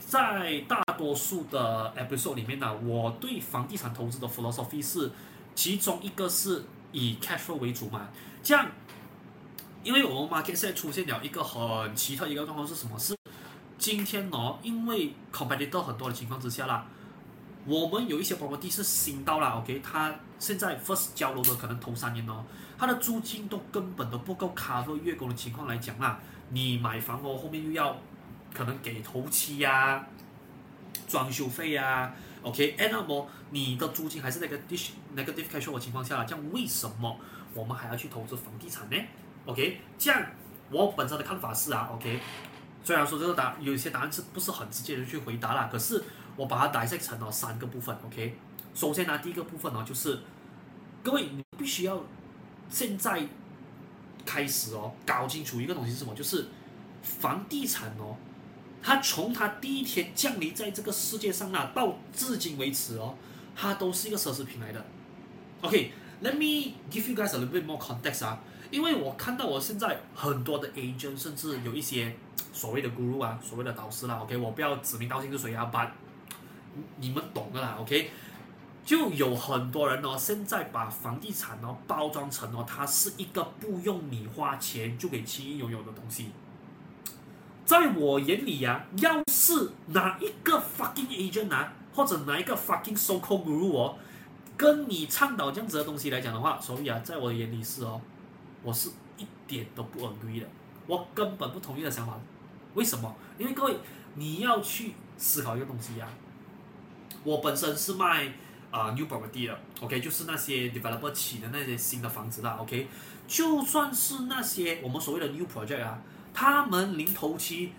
[0.00, 5.10] 在大多数的 episode 里面呢，我对房地产投资的 philosophy 是，
[5.54, 8.08] 其中一个是以 cash flow 为主嘛，
[8.42, 8.66] 这样，
[9.82, 12.98] 因为我们 market 现在出现了一个很奇特一个状况是什么？
[12.98, 13.16] 是
[13.78, 16.86] 今天哦，因为 competitor 很多的情况之下啦。
[17.66, 22.44] 我们有一些 property 是新到了，OK，他现在 first 交楼的可能头三年哦，
[22.78, 27.96] 他的租金都根本都不够 cover 月供的情况来讲啦，你买房哦，后面又要
[28.54, 30.06] 可能给头期呀、
[31.06, 32.12] 装修费呀
[32.42, 34.58] ，OK，哎那么你的租金还是那个
[35.14, 37.14] negative cash flow 的情况下，这样为什么
[37.52, 38.96] 我们还要去投资房地产呢
[39.46, 40.24] ？OK，这样
[40.70, 42.20] 我本身的看法是啊，OK，
[42.84, 46.02] 虽然说这个答有些答案是不是很直接的去回答啦，可是。
[46.36, 48.34] 我把它 dissect 成了三个部分，OK。
[48.74, 50.20] 首先呢，第一个部分呢，就是
[51.02, 52.02] 各位你必须要
[52.70, 53.26] 现在
[54.24, 56.46] 开始哦，搞清楚一个东西是什么，就是
[57.02, 58.16] 房地产哦，
[58.80, 63.16] 它从它第一天降临在这个世界上啊，到至今为止哦，
[63.54, 64.82] 它都是一个奢侈品来的。
[65.60, 72.14] OK，let me give you guys a little bit more context 啊，因为我看到我现在很多的 agent，甚至有一些
[72.52, 75.88] 所谓的 guru 啊，所谓的导师啦，OK，我不要指名道姓是谁啊，but
[76.98, 78.10] 你们懂的啦，OK，
[78.84, 86.30] 就有很多人哦，现在把房地产哦包装成哦，它是一个不用你花钱就可以轻易拥有的东西。
[87.64, 93.96] 在我眼里呀、啊，要是哪一个 fucking agent 啊，或者哪一个 fucking so-called guru 哦，
[94.56, 98.00] 跟你倡导这样子的东西来讲的话，所以啊，在我的眼里是哦，
[98.62, 100.46] 我是一点都不 agree 的，
[100.86, 102.18] 我根本不同意的想法。
[102.74, 103.14] 为什么？
[103.38, 103.76] 因为各位，
[104.14, 106.12] 你要去思考一个东西呀、啊。
[107.24, 108.32] 我本身是卖
[108.70, 112.86] 啊、new property 的，OK，就是那些 developer 起的那些新的房子啦，OK，
[113.26, 116.00] 就算是那些我们所谓的 new project 啊，
[116.32, 117.72] 他们零头期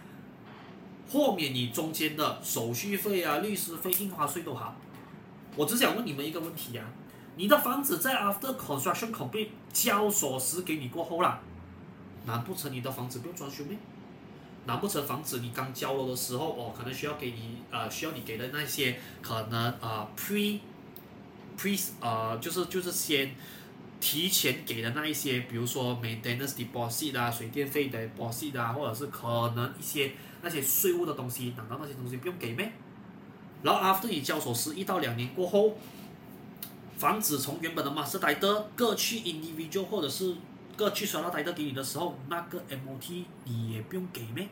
[1.09, 4.75] 豁免你中间的手续费啊、律师费、印花税都好。
[5.55, 6.85] 我只想问你们一个问题啊，
[7.35, 11.39] 你的房子在 after construction 后被交锁匙给你过后啦，
[12.25, 13.71] 难不成你的房子不用装修吗？
[14.65, 20.59] 难不成房子你刚交楼的时候哦，可能需要给你呃需要你给的那些可能啊、呃、pre
[21.57, 23.33] pre 呃就是就是先
[23.99, 32.71] 提前给的那一些，比如说 maintenance deposit 啊、水电费的 deposit 啊，或者是可能一些那些税务的东西，等到那些东西不用给咩？
[33.63, 35.75] 然后 after 你交锁匙一到两年过后，
[37.01, 40.35] 房子从原本的 master title 各去 individual 或者是。
[40.77, 44.47] 个去刷到台的给你的时候，那个 MOT 你也不用给咩？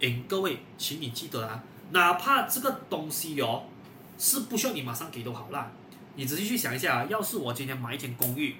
[0.00, 3.64] 诶，各位，请你记得啊，哪怕这个东西哦
[4.18, 5.70] 是不需要你马上给都好啦。
[6.16, 8.56] 你仔细去想一下啊，要是我今天买一间公寓，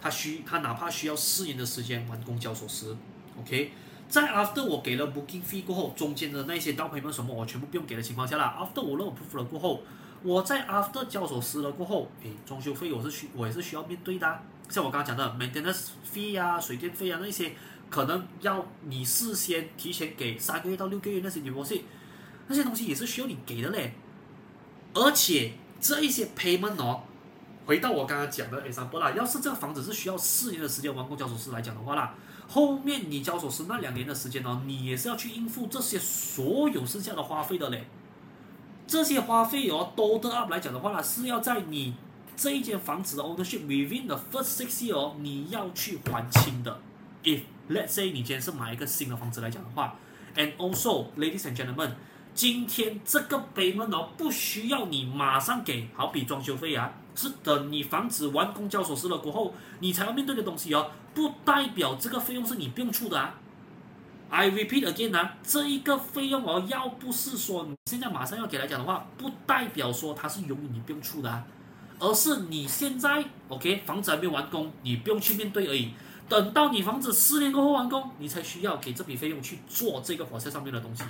[0.00, 2.96] 它需它哪怕需要四年的时间完工交锁匙
[3.38, 3.70] ，OK，
[4.08, 9.82] 在 after 我给了 booking fee 过后，中间的那些 down payment 什么我全部不用给的情况下啦，after 我让我 approve 了过后，
[10.24, 14.40] 我在 after 交锁匙了过后，诶，装修费我是需我也是需要面对的。
[14.70, 17.52] 像我刚刚讲的 maintenance fee 啊、水电费啊那些，
[17.90, 21.82] 可能要你事先提前给三个月到六个月那些 deposit，
[22.46, 23.92] 那些东西也是需要你给的嘞。
[24.94, 27.02] 而且这一些 payment 哦，
[27.66, 32.14] 回到我刚刚讲的 example 啦，要是这个房子是需要四年的时间完工交锁匙来讲的话啦，
[32.48, 37.86] 后面你交锁匙那两年的时间哦，你也是要去应付这些所有剩下的花费的嘞。
[38.86, 41.94] 这些花费哦，total up 来讲的话呢，是要在你。
[42.36, 46.80] 这一间房子的 ownership within the first six years，你要去还清的。
[47.22, 49.94] If let's say 你今天是买一个新的房子来讲的话
[50.34, 51.92] ，and also ladies and gentlemen，
[52.34, 63.36] 今天这个 payment 哦不需要你马上给，好比装修费啊，是等你房子完工交锁匙了过后，你才要面对的东西哦，不代表这个费用是你不用出的啊。
[64.30, 71.46] I repeat again 啊，这一个费用哦，要不是说你现在马上要给来讲的话，不代表说它是永远你不用出的啊。
[72.00, 75.92] 而是你现在，OK，房子还没完工，你不用去面对而已。
[76.28, 81.04] 等到你房子四年过后完工，你才需要给这笔费用去做这个火车上面的东西。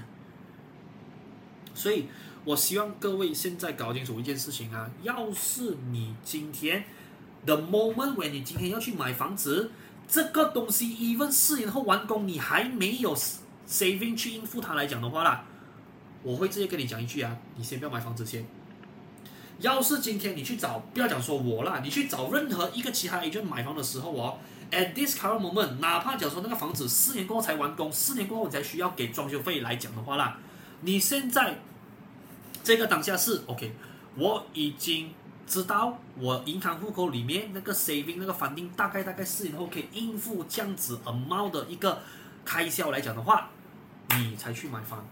[1.75, 2.07] 所以，
[2.45, 6.85] 我希望各位现在搞清楚一件事情啊，要是你今天
[7.47, 9.71] ，the moment when 你今天要去买房子，
[10.09, 13.17] 这个东西 even 四年后完工，你还没有
[13.69, 15.45] saving 去应付它来讲的话啦，
[16.23, 18.45] 我会直接跟你讲一句啊，你先不要买房子先。
[19.61, 24.37] 要是今天你去找，不要讲说我啦，你去找任何一个其他 agent 买房的时候哦
[24.71, 30.39] ，at this current moment，哪怕假如说那个房子四年过后才完工，四年过后你才需要给装修费来讲的话啦，
[30.81, 31.59] 你现在
[32.63, 33.73] 这个当下是 OK，
[34.17, 35.15] 我已经
[35.47, 42.01] 知道我银行户口里面那个 saving 那个 funding 大概大概四年后可以应付这样子 amount 的一个
[42.45, 43.51] 开销来讲的话，
[44.11, 45.07] 你才去买房。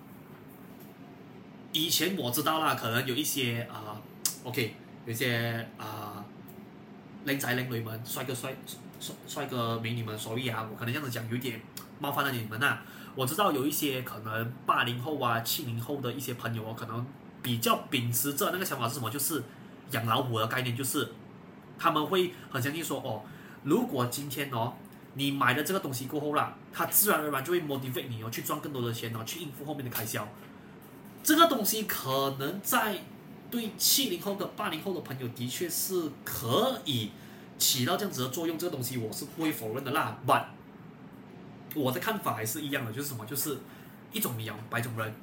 [1.72, 4.01] 以前我知道啦，可能有一些啊、
[4.43, 4.74] ，OK，
[5.05, 6.24] 有一些啊，
[7.24, 8.55] 靓仔靓女们，帅哥帅
[8.99, 11.61] 帅帅哥美女们所以啊，我可能这样子讲有点
[11.99, 12.78] 冒犯了你们呐、
[13.14, 17.07] 我知道有一些可能八零后啊、七零后的一些朋友哦，可能
[17.43, 19.43] 比较秉持着那个想法是什么，就是。
[19.93, 21.09] 养老虎的概念就是，
[21.78, 23.22] 他们会很相信说哦，
[23.62, 24.74] 如果今天哦，
[25.14, 30.26] 你买了这个东西过后啦，它自然而然就会 motivate 你哦，去赚更多的钱哦，去应付后面的开销。
[31.22, 32.99] 这个东西可能在
[33.51, 37.11] 对七零后的八零后的朋友的确是可以
[37.59, 40.18] 起到这样子的作用，这个东西我是不会否认的啦。
[40.26, 40.45] But
[41.74, 43.59] 我的看法还是一样的，就是什么，就是
[44.12, 45.14] 一种米养百种人。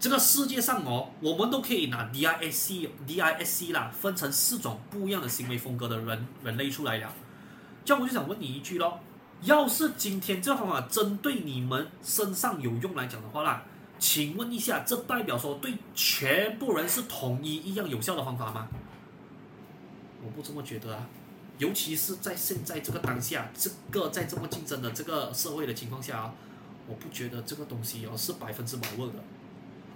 [0.00, 7.10] 这个世界上哦，我们都可以拿 DISC DISC 啦，分成四种不一样的行为风格的人人类出来了。
[7.84, 9.00] 这样我就想问你一句咯，
[9.42, 13.62] 要是今天这个方法针对你们身上有用来讲的话啦，
[13.98, 18.68] 请问一下，这代表说对全部人是统一一样有效的方法吗？
[20.22, 21.06] 我不这么觉得啊，
[21.58, 26.34] 尤其是在现在这个当下，这个在这么竞争的这个社会的情况下啊，
[26.86, 29.22] 我不觉得这个东西哦是百分之百 work 的。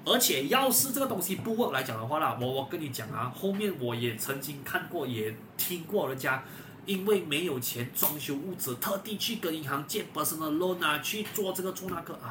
[0.09, 6.42] 而且，要是这个东西不 work 来讲的话啦，我我跟你讲啊，后面我也曾经看过，也听过人家
[6.86, 12.14] 因为没有钱装修屋子，特地去跟银行借 personal loan 啊，去做这个做那个。
[12.24, 12.30] 哎，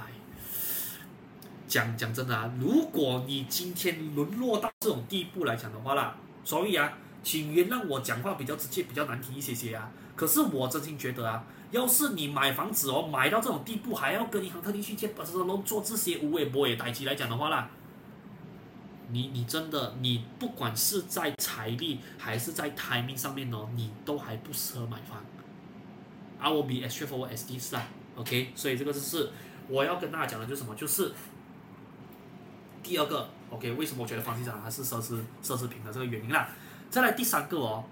[1.68, 9.92] 讲讲真的啊，如果你今天沦落到这种地步来讲的话啦，所以啊，请原谅我讲话比较直接，比较难听一些些啊。
[10.18, 11.46] 可是我真心觉得啊。
[11.70, 17.70] 要是你买房子哦，买到这种地步，还要跟银行特地去借不是说做这些无谓波也代机来讲的话啦，
[19.12, 25.22] 你你真的你不管是在财力还是在 timing 上面哦，你都还不适合买房。
[26.40, 29.30] I will be as straightforward as this，OK，所以这个就是
[29.68, 31.12] 我要跟大家讲的，就是什么，就是
[32.82, 36.48] 第二个 OK，为什么我觉得房地产还是奢侈奢侈品的这个原因啦。
[36.90, 37.84] 再来第三个哦。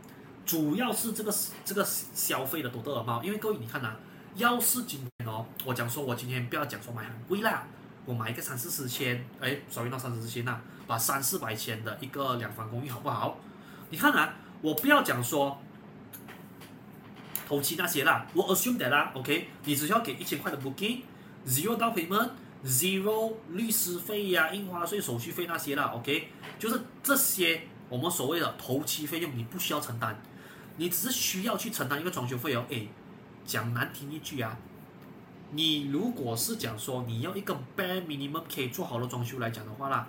[0.46, 1.34] 主要是这个
[1.64, 1.84] 这个
[2.14, 3.98] 消费的多得尔猫，因为各位你看呐、啊，
[4.36, 7.66] 要是今天哦，我讲说我今天不要讲说买很贵啦，
[8.06, 13.40] 我买一个三四十千，哎少于到三四十千呐，把三四百千的一个两房公寓好不好？
[13.90, 15.60] 你看啊，我不要讲说
[17.48, 26.30] 头期那些啦，我 assume that 啦，OK，你只需要给一千块的 booking，zero document，zero 律师费呀、印花税、手续费那些啦，OK，
[26.60, 30.20] 就是这些我们所谓的头期费用，你不需要承担。
[30.78, 32.88] 你只是需要去承担一个装修费哦，诶，
[33.46, 34.58] 讲难听一句啊，
[35.52, 40.08] 你如果是讲说你要一个 bare minimum 可以做好的装修来讲的话啦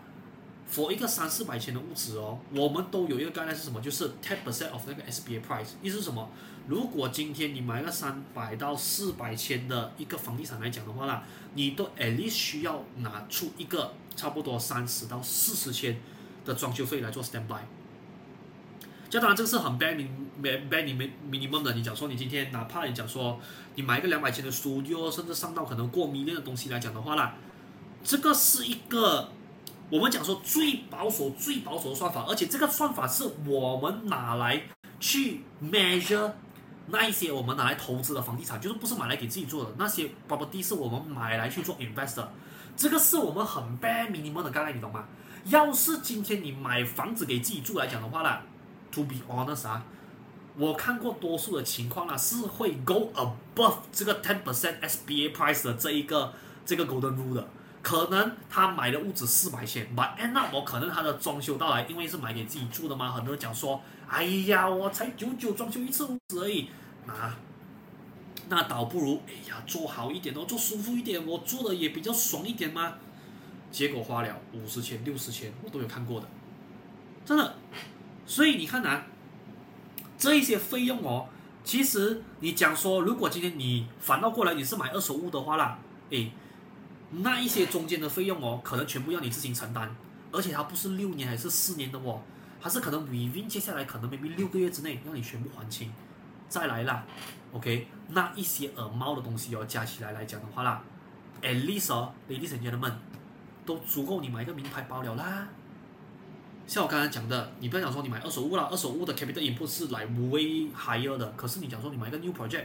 [0.71, 3.81] ，for 一个三四百千的屋子哦，我们都有一个概念是什么？
[3.81, 6.29] 就是 ten percent of 那个 SBA price，意思是什么？
[6.67, 11.23] 如果今天你买个三百到四百千的一个房地产来讲的话啦，
[11.55, 16.01] 你都 at least 需要拿出一个差不多三十到四十千
[16.45, 17.61] 的装修费来做 standby。
[19.09, 20.09] 这当然这个是很 bare min
[20.43, 21.73] bare minimum 的。
[21.75, 23.41] 你讲说你今天哪怕你讲说
[23.75, 27.35] 你买一个两百千的 studio，甚至上到可能过 million 的东西来讲的话啦，
[28.03, 29.31] 这个是一个
[29.91, 34.63] 我们讲说最保守、最保守的算法，而且这个算法是我们拿来
[34.99, 36.33] 去 measure
[36.89, 42.27] 那一些我们拿来投资的房地产，就是不是买来给自己做的那些 property 是我们买来去做 investor，
[42.77, 45.05] 这个是我们很 bare minimum 的概念，你懂吗？
[45.45, 48.43] 要是今天你买房子给自己住来讲的话啦。
[48.97, 49.85] To be honest 啊，
[50.57, 56.33] 我看过多数的情况啊，是会 go above 这个 ten percent SBA price 的这一个
[56.65, 57.47] 这个 golden rule 的。
[57.83, 66.71] 可能他买的屋子四百千，but end up 我可能他的装修到来，因为是买给自己住的嘛，很多人讲说，哎呀，我才久久装修一次屋子而已，
[67.07, 67.37] 啊，
[68.49, 72.95] 那倒不如，哎呀，做好一点哦，做舒服一点，我住的也比较爽一点嘛。
[73.71, 76.27] 结果花了五十千、六十千，我都有看过的，
[77.27, 77.55] 真的。
[78.27, 79.07] 所以你看啊，
[80.19, 81.29] 这一些费用哦，
[81.63, 85.79] 其实你讲说，如果今天你反倒过来你是买二手物的话啦，
[86.11, 86.33] 诶，
[87.11, 89.89] 那一些中间的费用哦，可能全部要你自行承担，
[90.33, 92.21] 而且它不是六年还是四年的哦，
[92.61, 95.93] 它是可能 within 接下来可能 maybe 六个月之内让你全部还清，
[96.49, 97.05] 再来啦
[97.53, 100.83] ，OK，那一些耳猫的东西哦，加起来来讲的话啦
[101.43, 102.93] ，at least 哦，ladies and gentlemen，
[103.65, 105.47] 都足够你买一个名牌包了啦。
[106.67, 111.33] 像我刚才讲的，你不要讲说你买二手屋啦，二手屋的 capital input 是来 way higher 的。
[111.37, 112.65] 可是你讲说你买一个 new project，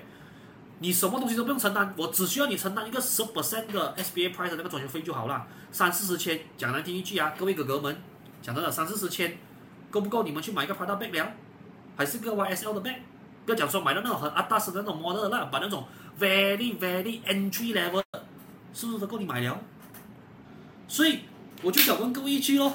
[0.79, 6.39] 你什么东西都不用承担，我只需要你承担一个十 percent 的 SBA price 的那个装修费就好了，三四十千。
[6.57, 7.95] 讲难听一句啊，各位哥哥们，
[8.41, 9.37] 讲真的，三四十千，
[9.91, 11.31] 够不够你们去买一个 Prada bag 了？
[11.95, 12.95] 还是个 YSL 的 bag？
[13.45, 15.85] 不要讲说买到那种很阿达斯的那种 model 那，把那种
[16.19, 18.25] very very entry level 的，
[18.73, 19.59] 是不是都够你买了？
[20.87, 21.19] 所以
[21.61, 22.73] 我就想问各位一句喽，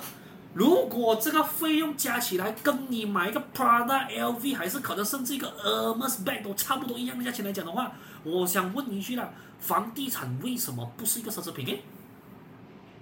[0.57, 7.93] 如果这个费用加起来跟你买一个 Prada LV，还是可能甚至一个 Hermes bag 都差不多一样的价钱来讲的话，
[8.25, 9.29] 我想问一句啦，
[9.61, 11.67] 房地产为什么不是一个奢侈品？
[11.67, 11.83] 诶？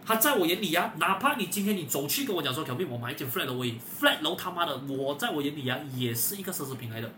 [0.05, 7.09] 他在我眼里啊，哪怕你今天你走去跟我讲说，小妹，我买一间 flat 楼，flat 楼他妈的，我在我眼里啊，也是一个奢侈品来的。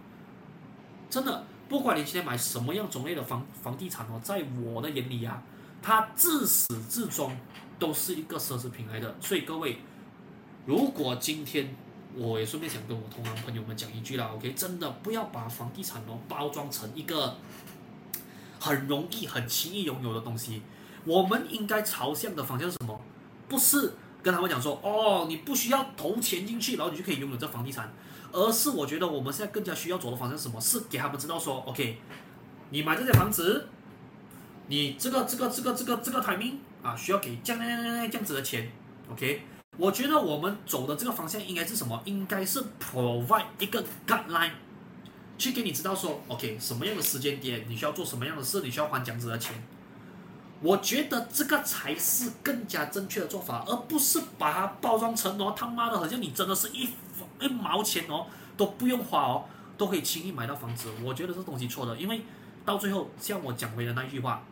[1.08, 5.42] 真的，不管你今天买什么样种类的房房地产哦，在我的眼里啊，
[5.80, 7.34] 它自始至终
[7.78, 9.16] 都是一个奢侈品来的。
[9.18, 9.78] 所以各位，
[10.66, 11.74] 如果今天
[12.16, 17.36] 我也顺便想跟我同行朋友们讲一句啦，OK，真的不要把房地产哦包装成一个
[18.58, 20.62] 很容易、很轻易拥有的东西。
[21.04, 23.00] 我们应该朝向的方向是什么？
[23.48, 23.92] 不是
[24.24, 27.92] 跟他们讲说，哦，你不需要投钱进去，然后你就可以拥有这房地产，
[28.32, 30.60] 而是我觉得我们现在更加需要走的方向是什么？
[30.60, 31.98] 是给他们知道说，OK，
[32.70, 33.68] 你买这间房子，
[34.66, 37.62] 你这个这个这个这个这个 timing 啊，需要给这样
[38.10, 38.68] 这样子的钱
[39.12, 39.42] ，OK？
[39.78, 42.00] 我觉得我们走的这个方向应该是什么？
[42.06, 44.52] 应该是 provide 一个 guideline，
[45.36, 49.62] 去给你知道说，OK，什么样的时间点你需要做什么样的事，你需要还这样子的钱。
[50.62, 56.88] 我觉得这个才是更加正确的做法，而不是把它包装成哦，他妈的，好像你真的是一
[57.38, 59.44] 一毛钱哦都不用花哦，
[59.76, 60.88] 都可以轻易买到房子。
[61.04, 62.22] 我觉得这东西错的，因为
[62.64, 64.42] 到最后像我讲回的那句话，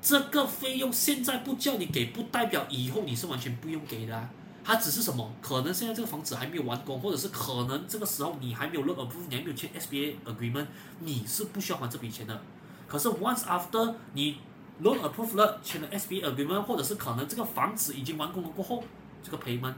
[0.00, 4.30] 这个费用现在不叫你给，不代表以后你是完全不用给的啊。
[4.64, 5.30] 它只是什么？
[5.42, 10.66] 可能现在这个房子还没有完工，或者是可能这个时候你还没有 loan approve，你还没有签 SBA agreement，
[11.00, 12.40] 你是不需要还这笔钱的。
[12.88, 14.38] 可是 once after 你
[14.82, 18.82] loan approve 了，签了 SBA agreement，或者是可能这个房子已经完工了过后，
[19.22, 19.74] 这个 payment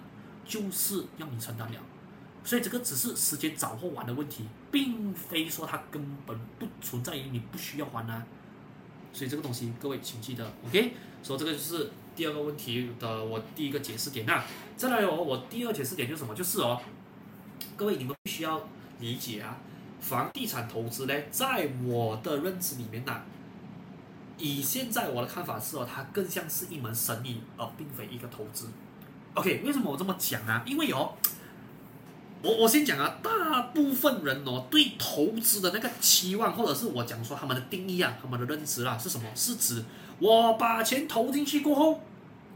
[0.46, 1.80] 就是要你承担了，
[2.44, 8.24] 所以这个只是时间早或晚的问题，并非说它根本不存在于你不需要还啊。
[9.12, 10.92] 所以这个东西各位请记得，OK？
[11.22, 14.42] 所以这个就是第二个问题的我第一个解释点那。
[14.76, 16.34] 再来哦，我第二解释点就是什么？
[16.34, 16.80] 就是哦，
[17.76, 18.60] 各位你们必须要
[18.98, 19.56] 理解啊，
[20.00, 23.22] 房地产投资呢，在我的认知里面呢、
[24.36, 28.68] 以现在我的看法是哦，它更像是一门生意，而并非一个投资。
[29.34, 30.62] OK，为什么我这么讲啊？
[30.66, 31.14] 因为哦，
[32.42, 39.26] 我我先讲啊，大部分人哦对投资的那个期望，或者是我讲说他们的定义啊，他们的认知啊是什么？
[39.34, 39.82] 是指
[40.18, 42.00] 我把钱投进去过后，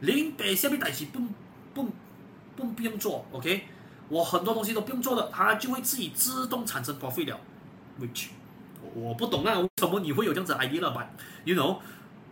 [0.01, 1.21] 零百下面代起不
[1.75, 1.89] 不
[2.57, 3.65] 不不用做，OK，
[4.09, 7.39] 我很多东西都不用做的，它就会自己自动产生 profit 了
[8.01, 8.29] ，which。
[8.95, 11.07] 我不懂啊，为什么你会有这样子 idea 了吧
[11.45, 11.79] ？You know，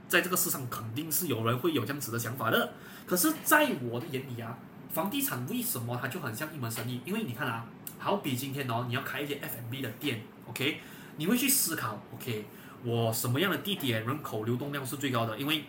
[0.09, 2.73] 在这个市场肯定是有人会有这样子的想法的。
[3.07, 4.59] 可是，在我的眼里啊，
[4.91, 7.01] 房地产为什么它就很像一门生意？
[7.05, 7.67] 因为你看啊，
[7.99, 10.81] 好比今天哦，你要开一间 F&B 的店，OK，
[11.17, 12.47] 你会去思考，OK，
[12.85, 15.39] 我什么样的地点人口流动量是最高的？
[15.39, 15.65] 因为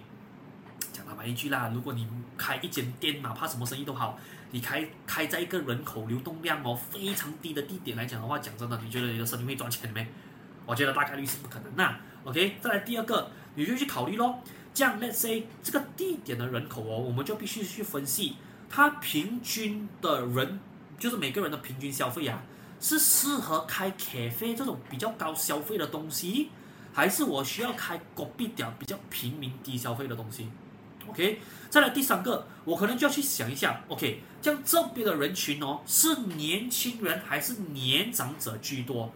[0.92, 2.08] 讲他妈一句啦，如果你
[2.38, 4.18] 开一间店，哪怕什么生意都好，
[4.52, 10.08] 你开开在一个人口流动量哦非常低的地点来讲的话，讲真的，你觉得你的生意会赚钱没？
[10.66, 12.00] 我觉得大概率是不可能那。
[12.26, 14.40] OK，再来第二个，你就去考虑咯。
[14.74, 18.36] 这样，Let's say 这个地点的人口哦，我们就必须去分析，
[18.70, 20.60] 它平均的人，
[21.00, 22.44] 就是每个人的平均消费啊，
[22.80, 26.50] 是适合开 cafe 这种比较高消费的东西，
[26.94, 30.48] 还是我需要开隔壁点比较平民低消费的东西
[31.10, 39.12] ？OK，再来第三个，我可能就要去想一下，OK，像这边的人群哦，是年轻人还是年长者居多？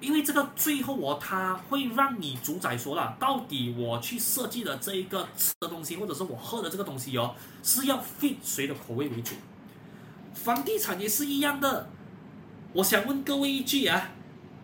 [0.00, 9.34] 因为这个最后哦，它会让你主宰说了，到底我去设计的这一个吃的东西，或者是我喝的这个东西哦，是要 fit 谁的口味为主。
[10.34, 11.90] 房地产也是一样的。
[12.74, 14.10] 我想问各位一句啊，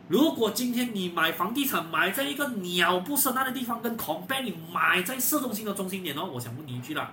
[0.09, 7.13] 如果今天你买房地产买在一个鸟不生蛋的地方，跟 compare 你买在市中心的中心点哦，我想问你一句啦，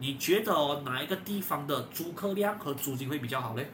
[0.00, 3.70] 你觉得，哪一个地方的租客量和租金会比较好嘞？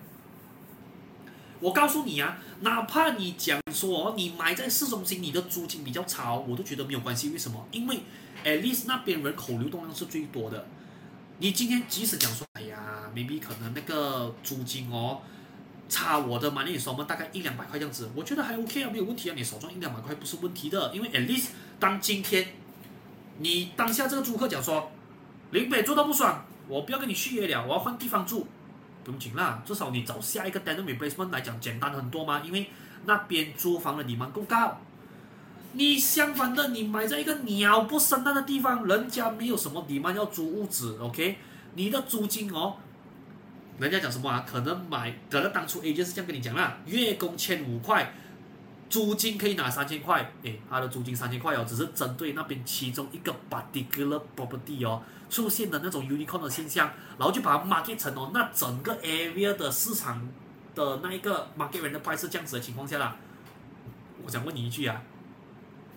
[1.61, 7.31] 我告诉你啊，哪怕你讲说你买在市中心，你的租金比较差，我都觉得没有关系。
[7.31, 7.67] 为什么？
[7.71, 8.01] 因为
[8.45, 10.67] at least 那边人口流动量是最多的。
[11.39, 15.21] 你今天即使讲说，哎呀，maybe 可能那个租金哦，
[15.93, 20.91] 差我的嘛，那你说我们大概一两百块这样子，我觉得还 OK 啊，没有问题啊，你少赚一两百块不是问题的。
[20.95, 22.55] 因为 at least 当今天
[23.39, 24.91] 你当下这个租客讲说，
[25.51, 28.47] 林北住到不爽，我不要跟你续约了，我要换地方住。
[29.05, 32.71] 不用紧啦，至少你找下一个 tenant replacement 来讲简单很多嘛，因为
[33.05, 34.79] 那边租房的地方够高。
[35.73, 41.37] 你相反的，你买在一个鸟不生蛋的地方，人家没有什么地方要租屋子，OK？
[41.75, 42.77] 你的租金哦，
[43.79, 44.45] 人家讲什么啊？
[44.47, 48.13] 可能买，可能当初 A 就是这样跟你讲啦，月供千五块，
[48.89, 50.31] 租金可以拿三千块。
[50.43, 60.29] 诶，他的租金三千块哦，只是针对那边其中一个 particular property 哦出现的那种 unicorn 的现象，然后就把它 market 成哦，那整个 area 的市场
[60.75, 63.17] 的那一个 market rent 的 price 这样子的情况下啦。
[64.25, 65.03] 我想问你一句啊，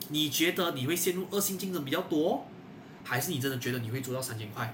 [0.09, 2.47] 你觉得你会陷入恶性竞争比较多，
[3.03, 4.73] 还是你真的觉得你会租到三千块？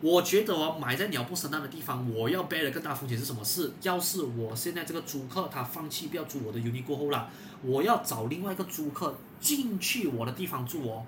[0.00, 3.44] 我觉得我买在鸟不生蛋的地方，我要背的更大风险是什么？
[3.44, 7.28] 事要是我现在这个租客他放弃不要租我的 uni 过后啦，
[7.62, 11.04] 我要找另外一个租客进去我的地方住哦，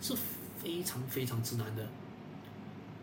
[0.00, 0.14] 是
[0.62, 1.84] 非常非常之难的。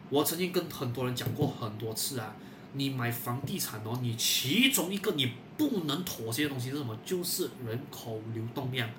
[0.09, 2.34] 我曾经跟很多人讲过很多次啊，
[2.72, 6.97] 你买房地产哦，你其中一个你不能妥协的东西是什么？
[7.05, 8.89] 就是人口流动量。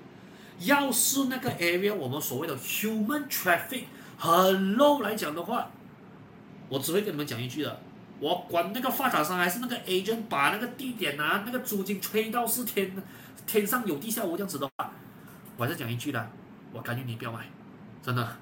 [0.59, 3.85] 要是那个 area 我们所谓的 human traffic
[4.19, 5.71] 很 low 来讲的话。
[6.73, 7.81] 我只会跟你们讲一句的，
[8.19, 12.91] 我管那个发展商还是那个 agent 把那个地点啊，那个租金吹到是天
[13.47, 14.91] 天上有地下无这样子的话，
[15.59, 16.31] 我再讲一句的，
[16.73, 17.47] 我感觉你不要买，
[18.03, 18.37] 真的，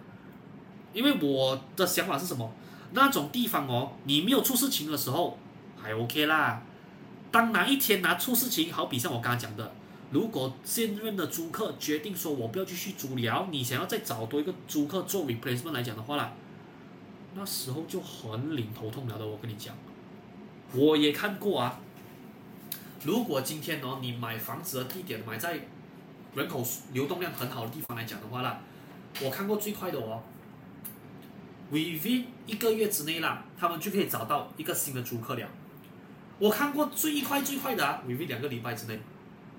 [0.93, 2.53] 因为我的想法是什么？
[2.93, 5.37] 那种地方哦，你没有出事情的时候
[5.77, 6.63] 还 OK 啦，
[7.33, 9.73] 当哪一天拿出事情，好比像我刚刚讲的，
[10.13, 16.33] 如果现任的租客决定说我不要继续租了，你想要再找多一个租客做 replacement 来讲的话啦。
[17.35, 19.75] 那时候就很领头痛了的，我跟你讲，
[20.73, 21.79] 我也看过啊。
[23.05, 25.59] 如果今天哦，你买房子的地点买在
[26.35, 26.63] 人口
[26.93, 28.61] 流动量很好的地方来讲的话啦，
[29.23, 30.23] 我看过最快的哦
[31.73, 35.49] ，within 一个月之内啦，他们就可以找到一个新的租客了。
[36.39, 39.01] 我看过最快最快的啊，within 两个礼拜之内。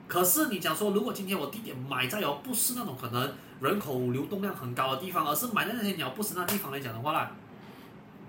[0.08, 7.32] 可是你讲说，如果今天我地点买在哦，不是那种可能人口流动量很高的地方，而是买在那些鸟不生的地方来讲的话啦。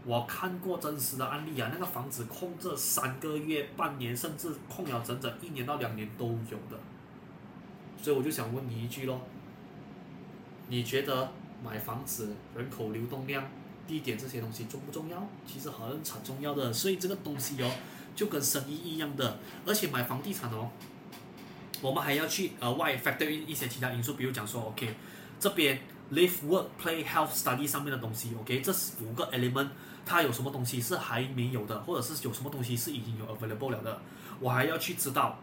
[0.05, 6.76] 我看过真实的案例啊，那个房子空着三个月、半年，甚至空了整整一年到两年都有的。
[8.03, 9.20] 所以我就想问你一句喽，
[10.66, 11.30] 你觉得
[11.64, 13.44] 买房子、人口流动量、
[13.86, 15.24] 地点这些东西重不重要？
[15.46, 16.72] 其实很很重要的。
[16.72, 17.70] 所以这个东西哦，
[18.16, 19.38] 就跟生意一样的。
[19.64, 20.68] 而且买房地产哦，
[21.80, 24.96] 我们还要去额外 factor in 一些其他因素，比如讲说，OK，
[25.38, 25.78] 这边
[26.11, 29.68] live、work、play、health、study 上面的东西，OK，这五个 element。
[30.12, 33.98] 它有什么东西是还没有的，或者是有什么东西是已经有 available 了的，
[34.40, 35.38] 我还要去知道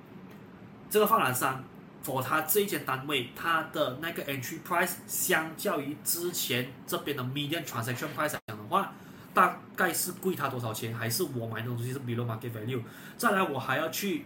[0.91, 1.63] 这个发展商
[2.05, 8.93] for 他这一间单位，它的那个 entry price 相较于之前这边的 median transaction price 来讲的话，
[9.33, 12.83] 大概是贵他多少钱，还是我买的东西是 below market value？
[13.17, 14.25] 再来，我还要去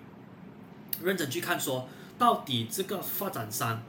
[1.02, 1.88] 认真去看说，
[2.18, 3.82] 到底这个发展商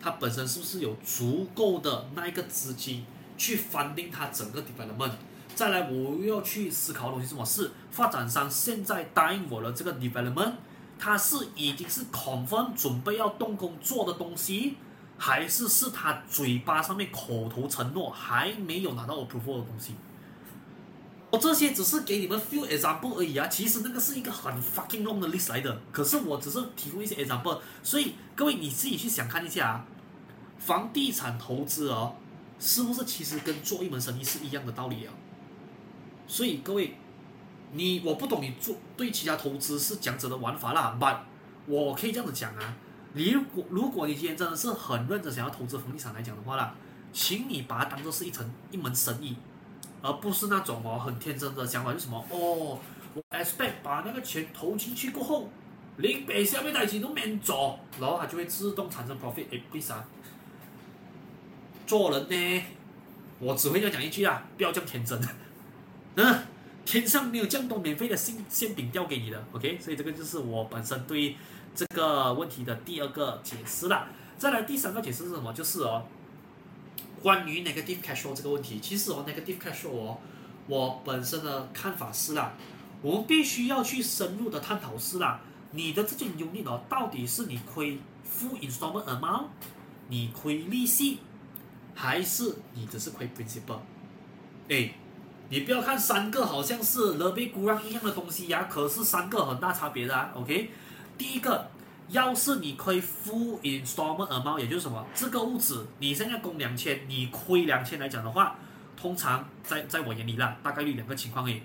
[0.00, 3.04] 他本身是不是有足够的那一个资金
[3.36, 5.12] 去 funding 他整个 development？
[5.58, 7.44] 再来，我又要去思考的东西是什么？
[7.44, 10.52] 是发展商现在答应我的这个 development，
[10.96, 14.76] 它是已经是 confirm 准备要动工做的东西，
[15.18, 19.96] 还是是他嘴巴上面口头承诺还没有拿到 approval 的东西？
[21.32, 25.80] 我这些只是给你们 few example 而已啊，其实那个是一个很 fucking long 的 list 来的。
[25.90, 29.84] 可是我只是提供一些 example，所以各位你自己去想看一下啊，
[30.60, 32.14] 房地产投资哦，
[32.60, 35.12] 是不是其实跟做一门生意是一样的道理啊？
[36.28, 36.94] 所以各位，
[37.72, 41.16] 你我不懂你做对其他投资是讲者的玩法啦，but
[41.66, 42.76] 我可以这样子讲啊，
[43.14, 46.74] 你如果如果你今天真的是很认真想要投资房地产来讲的话啦，
[47.12, 49.34] 请你把它当做是一层一门生意，
[50.02, 52.78] 而不是那种哦很天真的想法，就是什么哦，
[53.14, 55.48] 我 expect 把那个钱投进去过后，
[55.96, 60.04] 连白下面的钱都免做，然后它就会自动产生 profit，哎，为啥？
[61.86, 62.62] 做人呢，
[63.38, 65.18] 我只会要讲一句啊，不要这么天真。
[66.20, 66.36] 嗯，
[66.84, 69.78] 天上没有这么多免费的馅馅饼掉给你的，OK？
[69.80, 71.36] 所以这个就是我本身对
[71.76, 74.08] 这个问题的第二个解释了。
[74.36, 75.52] 再来第三个解释是什么？
[75.52, 76.04] 就是哦，
[77.22, 80.18] 关于 negative cash flow 这个问题，其实哦，negative cash flow 哦，
[80.66, 82.54] 我本身的看法是啦，
[83.00, 85.40] 我们必须要去深入的探讨是啦，
[85.70, 89.44] 你的这件 unit 哦，到底是你亏付 installment amount，
[90.08, 91.18] 你亏利息，
[91.94, 93.78] 还是你只是亏 principal？
[94.68, 94.94] 哎。
[95.50, 100.30] 你不要看三个好像是 lebih kurang 一样的东西呀、可是三个很大差别的啊。
[100.34, 100.70] OK，
[101.16, 101.70] 第一个，
[102.08, 108.56] 要是你亏 full installment amount，也就是什么，这个屋子你现在供两千，你亏两千来讲的话，
[108.94, 111.62] 通常在在我眼里啦，大概率两个情况诶。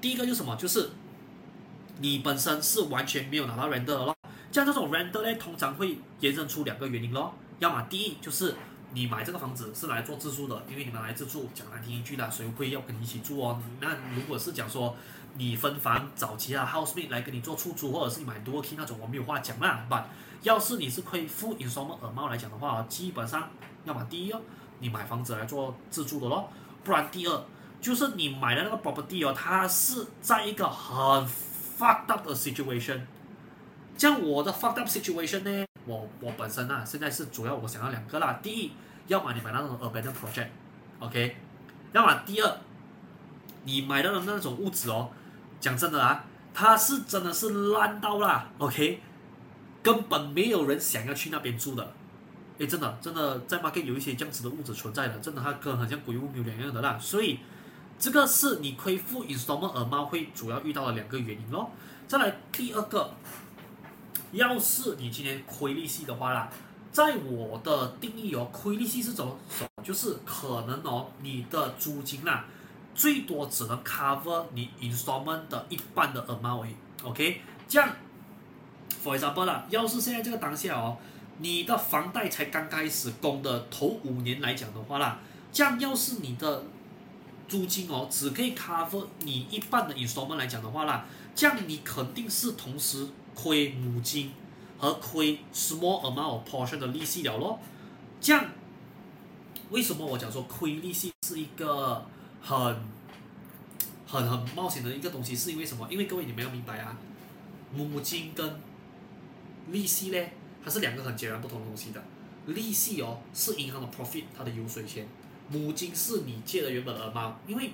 [0.00, 0.90] 第一个就是什么，就是
[2.00, 4.16] 你本身是完全没有拿到 rent 的咯。
[4.50, 8.54] 像这种 render 呢，通常会延伸出两个原因咯，要么第一就是
[8.94, 13.60] 你买这个房子是来做自住的，因为你们来自住，讲难听一句啦，谁会要跟你一起住哦？
[13.80, 14.96] 那如果是讲说
[15.36, 19.86] 你分房找其他 housemate 来跟你做出租，或者是你买 d u key 那种，我没有话讲啦。
[19.90, 20.04] But
[20.42, 23.50] 要是你是可以付 installment 耳帽来讲的话，基本上
[23.84, 24.40] 要么第一哦，
[24.78, 26.48] 你买房子来做自住的咯，
[26.82, 27.44] 不然第二
[27.80, 31.28] 就是你买的那个 property 哦，它是在一个很
[31.78, 33.02] fucked up 的 situation。
[33.96, 35.67] 像我的 fucked up situation 呢？
[35.88, 38.38] 我我本身啊，现在是主要我想要两个啦。
[38.42, 38.72] 第一，
[39.06, 41.36] 要么你买那种 abandoned project，OK？
[41.92, 42.58] 要么第二，
[43.64, 45.08] 你买到的那种物质哦，
[45.58, 49.00] 讲真的啊，它是真的是烂到啦，OK？
[49.82, 51.94] 根本没有人想要去那边住的。
[52.58, 56.98] 诶，真的真的在 market 有一些这样子的物质存在的，真的它跟很像鬼屋没有两样的啦。
[57.00, 57.38] 所以
[57.98, 61.70] 这个是你亏付 installment 耳猫会主要遇到的两个原因咯。
[62.06, 63.10] 再来第二个。
[64.32, 66.50] 要是你今天亏利息的话啦，
[66.92, 69.66] 在我的定义哦，亏利息是怎么说？
[69.82, 72.44] 就是可能哦，你的租金啦，
[72.94, 77.40] 最多只能 cover 你 installment 的一半的 amount，OK？
[77.66, 77.90] 这样
[79.02, 80.98] ，for example 啦，要是现在这个当下哦，
[81.38, 85.20] 你的房贷才刚开始供的头五年来讲的话啦，
[85.50, 86.64] 这样要是你的
[87.48, 93.08] 租金哦，只可以 cover 你一半的 installment 来讲的话啦，这样你肯定是同时。
[93.40, 94.32] 亏母金
[94.78, 97.60] 和亏 small amount of portion 的利息了咯，
[98.20, 98.46] 这样
[99.70, 102.04] 为什么我讲说亏利息是一个
[102.42, 102.58] 很
[104.08, 105.36] 很很冒险的一个东西？
[105.36, 105.86] 是因为什么？
[105.88, 106.98] 因为各位你们要明白啊，
[107.72, 108.58] 母金跟
[109.70, 110.26] 利息呢，
[110.64, 112.02] 它是两个很截然不同的东西的。
[112.46, 115.04] 利息哦是银行的 profit，它的油水钱；
[115.48, 117.34] 母金是你借的原本的 amount。
[117.46, 117.70] 因为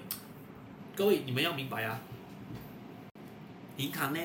[0.94, 1.98] 各位你们要明白啊，
[3.78, 4.20] 银行呢。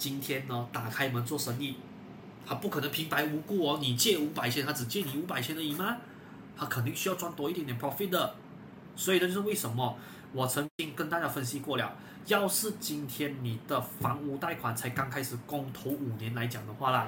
[0.00, 1.76] 今天呢，打开门做生意，
[2.46, 5.98] 他不可能平白无故哦，你借五百千，他只借你五百千而已吗？
[6.56, 8.34] 他肯定需要赚多一点点 profit 的。
[8.96, 9.98] 所以这就是为什么
[10.32, 11.94] 我曾经跟大家分析过了，
[12.26, 17.06] 要是今天你的房屋贷款才刚开始供头五年来讲的话啦，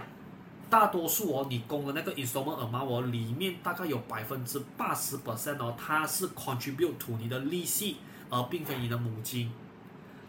[0.69, 7.97] 大多数哦，你供的那个 installment amount 哦，里面大概有百分之八十 percent 哦，它是 contribute to 你的利息，
[8.29, 9.51] 而并非你的母金。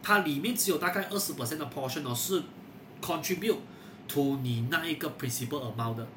[0.04, 2.43] 它里面只有大概二十 percent 的 portion 哦，是
[3.01, 3.58] contribute
[4.08, 6.08] to 你那一个 principal amount 的。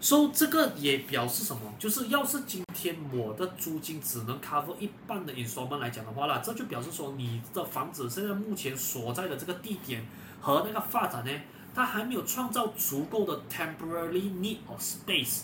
[0.00, 1.60] 所以这个也表示什么？
[1.76, 10.06] 就是要是今天我的租金只能 cover 一半的 installment 来讲的话啦，这就表示说你的房子现在目前所在的这个地点
[10.40, 11.32] 和那个发展呢，
[11.74, 15.40] 它还没有创造足够的 temporary need of space。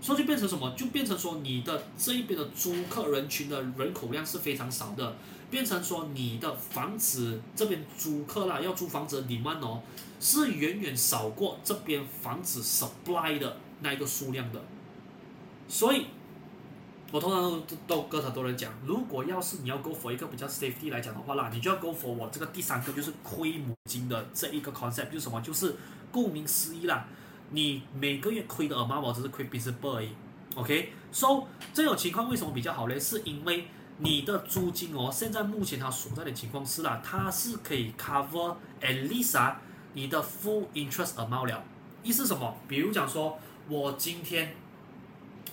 [0.00, 0.72] 所以就变成什么？
[0.76, 5.16] 就变成说你的这一边的租客人群的人口量是非常少的。
[5.50, 9.80] 变成说你的房子这边租客啦，要租房子的 demand 哦，
[10.18, 14.60] 是远远少过这边房子 supply 的那一个数量的，
[15.68, 16.06] 所以，
[17.12, 25.40] 我通常都都跟很多人讲，如果要是你要 go for 一个比较 safety 来讲的话啦，你就要 go for 我这个第三个就是亏母金的这一个 concept，就是什么？
[25.40, 25.76] 就是
[26.10, 27.06] 顾名思义啦，
[27.50, 30.08] 你每个月亏的 amount 只是亏 principal 而已
[30.56, 32.98] ，OK？So 这种情况为什么比较好呢？
[32.98, 33.68] 是因为
[33.98, 39.60] 你的租金哦，现在目前它所在的情况是啦，它是可以 cover at least 啊
[39.94, 41.64] 你的 full interest amount 了。
[42.02, 42.56] 意思什么？
[42.68, 43.38] 比如讲说，
[43.68, 44.54] 我今天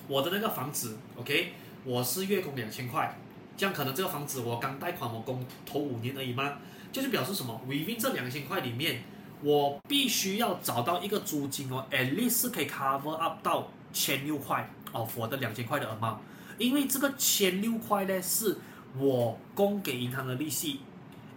[0.08, 1.54] 我的那个房子，OK，
[1.86, 3.18] 我是月供两千块，
[3.56, 6.58] 这样可能这个房子我刚贷款我供头五年而已吗？
[6.92, 9.04] 就是表示什么？within 这两千块里面，
[9.42, 16.18] 我必须要找到一个租金哦，at least 可以 cover up 到千六块哦，我的两千块的 amount。
[16.64, 18.58] 因为这个千六块呢，是
[18.98, 20.80] 我供给银行的利息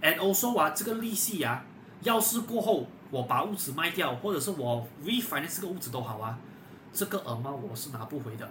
[0.00, 1.64] ，and also 啊，这个利息啊，
[2.02, 6.38] 要是过后我把屋子卖掉，或者是我 refinance 这个屋子都好啊，
[6.92, 8.48] 这个 amount 我是拿不回的。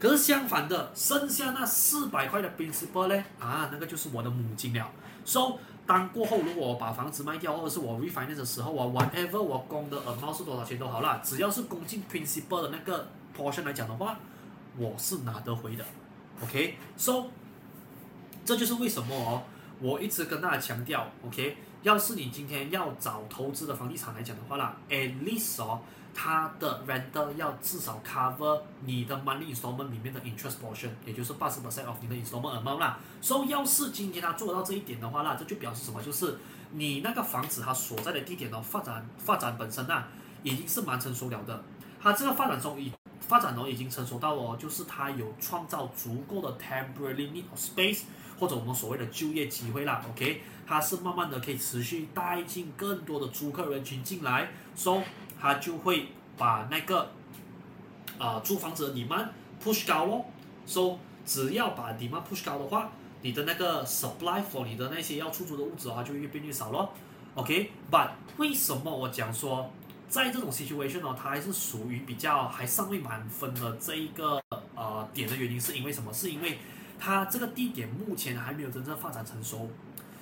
[0.00, 4.90] 可是相反的，剩下那四百块的 principal 呢，啊，那个就是我的母金了。
[5.24, 13.06] So 当过后如果我把房子卖掉，或者是我 refinance 的时候啊，whatever 我供的 amount 是多少钱都好啦，只要是供进 principal 的那个
[13.38, 14.18] portion 来讲的话。
[14.76, 15.84] 我是拿得回的
[16.42, 17.26] ，OK，So，
[18.44, 19.42] 这就是为什么哦，
[19.80, 25.80] 我一直跟大家强调，OK，要是你今天要找投资的房地产来讲的话啦，at least 哦，
[26.12, 32.98] 它的 renter 要至少 cover 你的 money installment 里面的 interest portion，也就是八十 percent of 你的 installment amount 啦。
[33.20, 36.02] So，要是今天他做到这一点的话啦，这就表示什么？
[36.02, 36.38] 就是
[36.72, 40.08] 你那个房子它所在的地点哦，发展发展本身啊，
[40.42, 41.62] 已经是蛮成熟了的，
[42.04, 42.92] 它这个发展中已。
[43.26, 48.02] 发展中，已经成熟到哦，就是它有创造足够的 temporary need of space，
[48.38, 50.04] 或者我们所谓的就业机会啦。
[50.10, 55.00] OK，它是慢慢的可以持续带进更多的租客人群进来，所以
[55.40, 57.12] 它就会把那个
[58.18, 59.28] 呃租房子的 demand
[59.64, 60.26] push 高咯。
[60.66, 62.90] So 只要把 demand push 高的话，
[63.22, 66.90] 你的那个 supply for 你的那些要出租的屋子的话就越变越少咯。
[67.36, 69.70] OK，but、为什么我讲说
[70.08, 74.40] 在这种 situation 呢，它还是属于比较还尚未满分的这一个
[74.74, 76.12] 呃点的原因是因为什么？
[76.12, 76.58] 是因为
[76.98, 79.70] 它这个地点目前还没有真正发展成熟。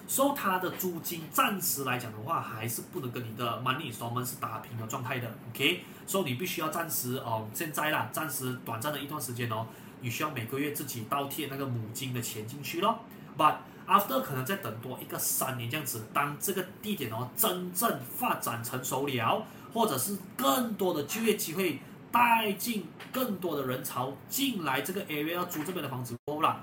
[0.09, 5.85] 收它的租金，暂时来讲的话，还是不能跟你的 monthly installment 是打平的状态的，OK？
[6.07, 9.67] 所以你必须要暂时哦，现在啦，暂时短暂的一段时间哦，
[10.01, 12.99] 你需要每个月自己倒贴那个母金的钱进去咯。
[13.39, 13.55] But
[13.87, 26.61] after 可能再等多一个三年这样子，当这个地点哦真正发展成熟了，或者是更多的就业机会带进更多的人潮进来这个 area 要租这边的房子多了。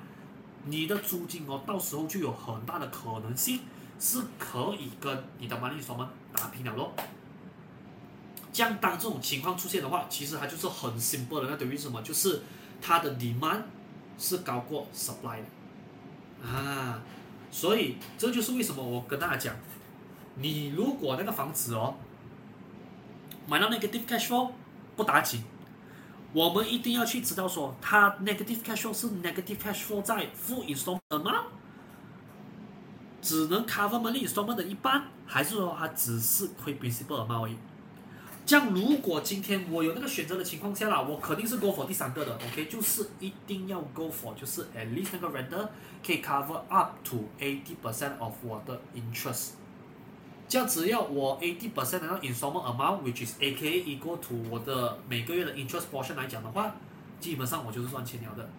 [0.66, 3.62] 你的租金哦，到时候就有很大的可能性
[3.99, 6.93] 是可以跟你的 monthly installment 打平了咯。
[8.51, 12.01] 这样当这种情况出现的话，其实它就是很 simple 的，那等于什么？
[12.01, 12.41] 就是
[12.82, 13.62] 它的 demand
[14.18, 17.01] 是高过 supply 的啊。
[17.51, 19.55] 所以这就是为什么我跟大家讲，
[20.36, 21.95] 你如果那个房子哦
[23.50, 24.52] 买到 negative cash flow
[24.95, 25.43] 不打紧。
[26.32, 31.45] 我们一定要去知道说，它 negative cash flow 是 negative cash flow 在 full installment 吗？
[33.22, 37.56] 只能 cover money installment 的一半，还是说它只是亏 principal amount 而已？
[38.45, 42.66] 这样如果今天我有那个选择的情况下啦，我肯定是 go for 第三个的，OK？
[42.66, 45.68] 就是一定要 go for，就是 at least 那个 render
[46.06, 49.50] 可以 cover up to eighty percent of 我的 interest。
[50.50, 56.76] 这样只要我 eighty percent 的 installment amount，which is AKA equal to 我的每个月的 interest portion 来讲的话，
[57.20, 58.50] 基本上我就是赚钱了的。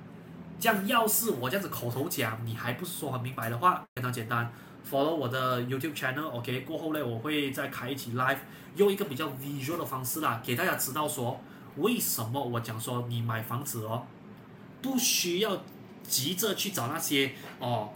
[0.61, 4.53] 这样要是我这样子口头讲，你还不是说很明白的话，非常简单
[4.89, 6.61] ，follow 我的 YouTube channel，OK？
[6.61, 8.39] 过后呢，我会再开一期 live，
[8.77, 11.41] 用一个比较 visual 的方式啦，给大家知道说
[11.79, 14.07] 为什么我讲说你买房子哦，
[14.81, 15.61] 不需要
[16.05, 17.91] 急着去找那些哦。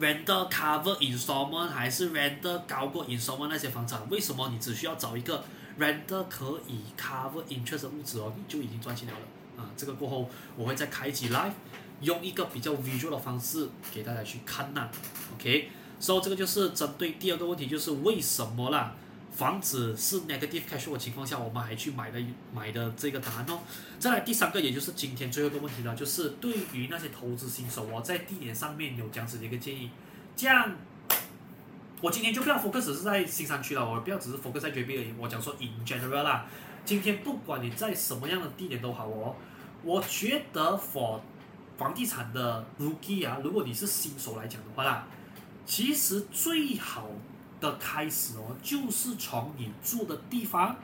[0.00, 5.44] Render cover installment 还是 render 高过 installment 那些房产，为什么你只需要找一个
[5.78, 9.70] render 可以 cover interest 的屋子哦，你就已经赚钱了了啊？
[9.76, 11.52] 这个过后我会再开一集 live，
[12.00, 14.88] 用一个比较 visual 的方式给大家去看呐。
[15.34, 18.94] OK，so 这个就是针对第二个问题，就是为什么啦？
[19.32, 22.20] 房子是 negative cash flow 的情况下，我们还去买的
[22.54, 23.60] 买的这个答案哦。
[23.98, 29.90] 再来第三个，也就是今天最后一个问题了，就是对于那些投资新手哦，在地点上面有这样子的一个建议。
[30.36, 30.76] 这样，
[32.02, 35.14] 我今天就不要 focus 是在新山区了，我不要只是 focus 在 JB 而已。
[35.18, 36.46] 我讲说 in general 啦，
[36.84, 39.34] 今天不管你在什么样的地点都好哦，
[39.82, 41.20] 我觉得 for
[41.78, 45.06] 房地产的 rookie 啊，如果你是新手来讲的话啦，
[45.64, 47.08] 其实最好。
[47.62, 50.76] 的开始哦，就是从你住的地方，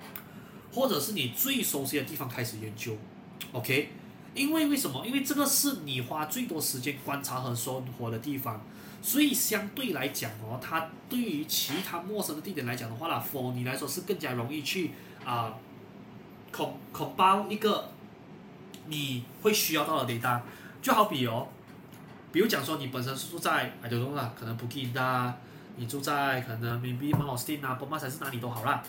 [0.73, 2.97] 或者是你最熟悉的地方开始研究
[3.53, 3.91] ，OK？
[4.33, 5.05] 因为为什么？
[5.05, 8.65] 因为这个是你花最多时间观察和生活的地方，
[9.03, 14.93] 所以相对来讲哦，它对于其他陌生的地点来讲的话啦，for 你来说是更加容易去
[15.25, 15.53] 啊，
[16.53, 17.91] 恐恐包一个
[18.87, 20.41] 你会需要到的 data，
[20.81, 21.49] 就好比哦，
[22.31, 25.35] 比如讲说你本身是住在哎，就说啦，可能普吉的。
[25.79, 28.83] 你住在可能，maybe，monostin 啊，波马还是哪里都好啦。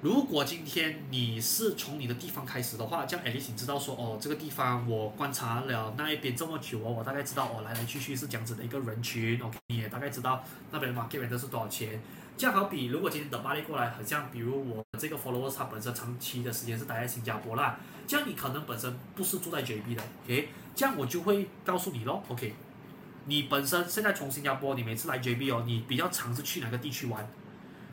[0.00, 12.00] 如果今天你是从你的地方开始的话，这样 at least 你知道说哦，这个地方我观察了那一边这么久哦，我大概知道哦，来来去去是这样子的一个人群，OK，你也大概知道那边的 market rate 是多少钱。
[12.36, 22.54] 这样好比如果今天的巴黎过来，很像比如我这个 followers 他本身长期的时间是待在新加坡啦，这样你可能本身不是住在 JB 的，OK，这样我就会告诉你咯，OK。
[23.26, 27.26] 你本身现在从新加坡，你每次来 JB 哦，你比较常是去哪个地区玩？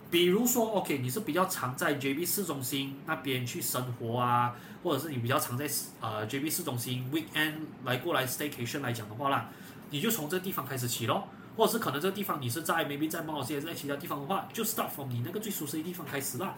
[0.09, 4.53] 比如说，OK，你是比较常在 JB 市中心那边去生活啊，
[4.83, 5.65] 或者是你比较常在
[6.01, 7.53] 呃 JB 市中心 weekend
[7.85, 9.49] 来过来 staycation 来讲的话啦，
[9.89, 16.55] 你就从这地方开始起咯，或者是可能这地方你是在 maybe 在某些在其他地方的话，就 start from 你那个最熟悉的地方开始啦，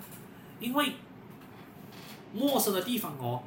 [0.60, 0.94] 因为
[2.34, 3.44] 陌生的地方哦。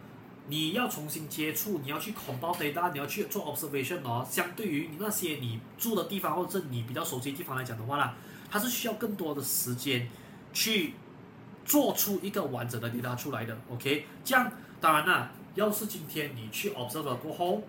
[0.49, 4.26] 你要重新接触，你要去 compile data，你要去做 observation 哦。
[4.30, 8.14] 相对于你那些你住的地方或者是你比较熟悉的地方来讲的话啦，
[8.51, 10.09] 它是需要更多的时间
[10.53, 10.94] 去
[11.64, 13.59] 做出一个完整的 data 出来的。
[13.70, 17.62] OK，这样当然啦，要是今天你去 observe 了过后，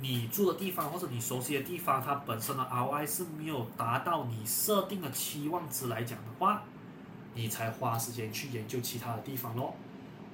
[0.00, 6.62] 你住的地方或者你熟悉的地方，它本身的 ROI 是没有达到你设定的期望值来讲的话，
[7.34, 9.74] 你才花时间去研究其他的地方咯。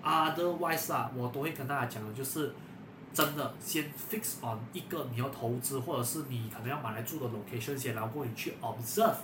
[0.07, 2.55] otherwise 啊，我都会跟大家讲的，就是
[3.13, 9.17] 真的先 fix on 一个你要投资或者是你可能要买来住的 location 先，然后你去 observe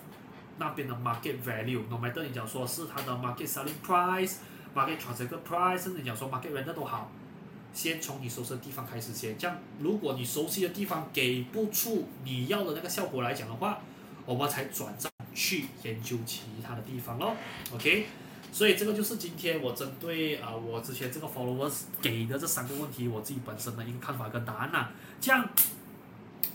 [0.58, 4.36] 那边的 market value，no matter 你讲说是它的 market selling price、
[4.74, 7.10] market transaction price，甚至你讲说 market rent 都好，
[7.72, 9.38] 先从你熟悉的地方开始先。
[9.38, 13.78] 这样，如果你熟悉的地方给不出你要的那个效果来讲的话，
[14.26, 17.34] 我们才转账去研究其他的地方咯。
[17.72, 18.06] OK。
[18.52, 24.90] 所以这个就是今天我针对啊、我之前这个 followers 给的这三个问题，我自己本身的一个看法跟答案呐、
[25.20, 25.48] 这样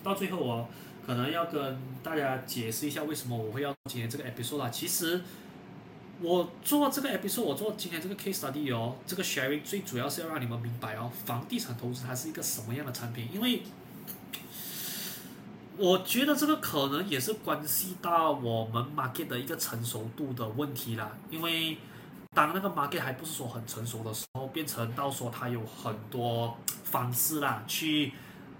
[0.04, 0.70] 到最后我
[1.06, 4.70] 可能要跟大家解释一下为什么我会要今天这个 episode 啊。
[4.70, 5.22] 其实
[6.22, 13.64] 我做这个 episode，我做今天这个 case study 哦，这个 sharing 最主要是要让你们明白哦，房地产投资它是一个什么样的产品，因为。
[15.80, 21.78] 我觉得这个可能也是关系到我们 market 的一个成熟度的问题啦，因为
[22.34, 28.12] 当那个 market 还不是说很成熟的时候，变成到说它有很多方式啦，去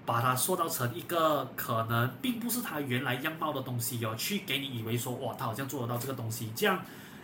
[0.06, 6.80] 把它塑造成一个可能并不是它原来样貌的东西哟，去给你以为说哇，它好像做得到这个东西，这样，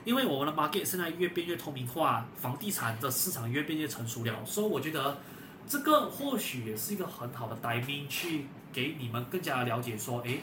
[0.05, 5.19] 因为我们的 market 现在越变越透明化，房地产的市场越变越成熟了，所以我觉得
[5.67, 8.47] 这个或许也是一个很好的 timing 去。
[8.73, 10.41] 给你们更加了解，说，诶，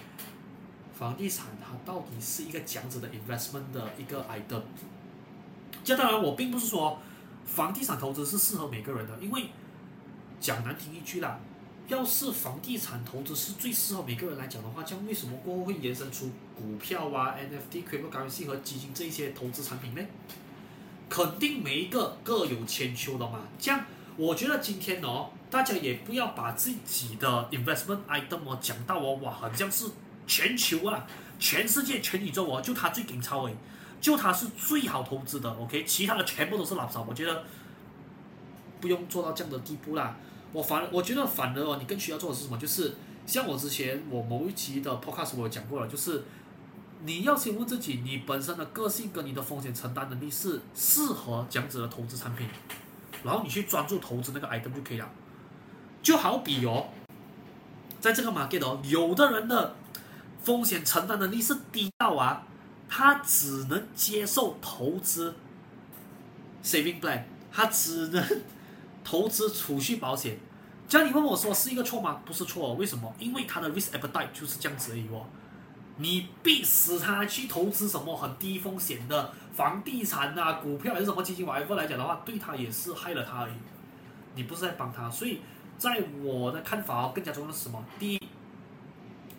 [0.96, 4.62] 房地产它到底是一个这样子的 investment 的一个 item。
[5.82, 6.98] 这当然，我并不是说
[7.44, 9.48] 房地产投资是适合每个人的，因为
[10.40, 11.40] 讲难听一句啦，
[11.88, 20.02] 要是房地产投资是最适合每个人来讲的话，这样为什么过后会延伸出股票啊、NFT、cryptocurrency 和基金这些投资产品呢？
[21.08, 23.40] 肯定每一个各有千秋的嘛。
[23.58, 23.84] 这样，
[24.16, 25.30] 我觉得今天哦。
[25.50, 29.86] 大家也不要把自己的 investment item 哦讲到哦哇，好像是
[30.26, 31.04] 全球啊，
[31.40, 33.56] 全世界全宇宙哦，就它最顶超诶，
[34.00, 37.02] 就它是最好投资的，OK，其他的全部都是垃圾。
[37.02, 37.44] 我觉得
[38.80, 40.16] 不用做到这样的地步啦。
[40.52, 42.56] 我反我觉得反而哦，你更需要做的是什么？
[42.56, 42.94] 就是
[43.26, 46.22] 像我之前我某一期的 podcast 我有讲过了，就是
[47.02, 52.46] 你要先问自己，你本身的个性跟你的风险承担能力是适合这样子的投资产品，
[53.24, 55.10] 然后你去专注投资那个 item 就可以了。
[56.02, 56.88] 就好比哦，
[58.00, 59.76] 在这个 market 哦，有的人的
[60.42, 62.42] 风险承担能力是低到啊，
[62.88, 65.34] 他只能接受投资
[66.64, 68.24] saving plan，他只能
[69.04, 70.38] 投资储蓄保险。
[70.88, 72.22] 这样你问我说是一个错吗？
[72.24, 73.14] 不是错，为什么？
[73.18, 75.26] 因为他的 risk appetite 就是这样子而已哦。
[75.98, 83.52] 你逼死他去投资什么很低风险的房地产啊、股票还是什么基金外汇来讲的话，对他也是害了他而已。
[84.34, 85.40] 你不是在帮他，所以。
[85.80, 87.82] 在我的看法哦，更加重要的是什么？
[87.98, 88.20] 第一，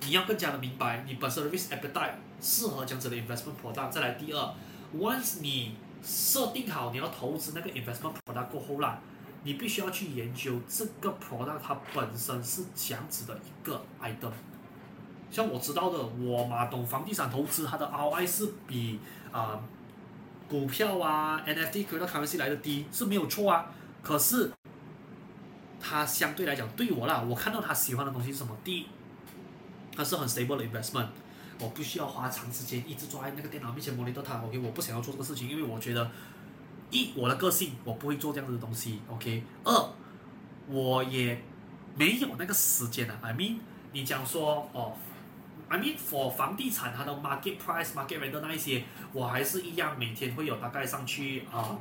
[0.05, 3.91] 你要更加的明白你本身的 risk appetite 适合这样子的 investment product。
[3.91, 4.53] 再来，第二
[4.97, 8.99] ，once 你设定好你要投资那个 investment product 过后啦，
[9.43, 14.31] 你必须要去研究这个 product 它本身是这样子的一个 item。
[15.29, 18.99] 像我知道的，我嘛懂房地产投资，它的 ROI 是比
[19.31, 19.63] 啊、呃、
[20.49, 23.71] 股票啊 NFT cryptocurrency 来的低，是没有错啊。
[24.01, 24.51] 可是
[25.81, 28.55] 它相对来讲，对我啦，我看到他喜欢的东西是什么？
[28.63, 28.85] 第一，
[29.95, 31.07] 它是很 stable 的 investment，
[31.59, 34.39] 我不需要花长时间一直坐在那个电脑面前 monitor 它。
[34.41, 36.09] OK，我不想要做这个事情，因为我觉得，
[36.91, 39.01] 一我的个性我不会做这样子的东西。
[39.09, 39.89] OK，二
[40.67, 41.41] 我也
[41.95, 43.17] 没有那个时间啊。
[43.21, 43.57] I mean，
[43.91, 44.93] 你讲说哦
[45.67, 51.77] ，I mean for 房地产它的 market price、market rate 那一些，我还是一样每天会有大概上去啊。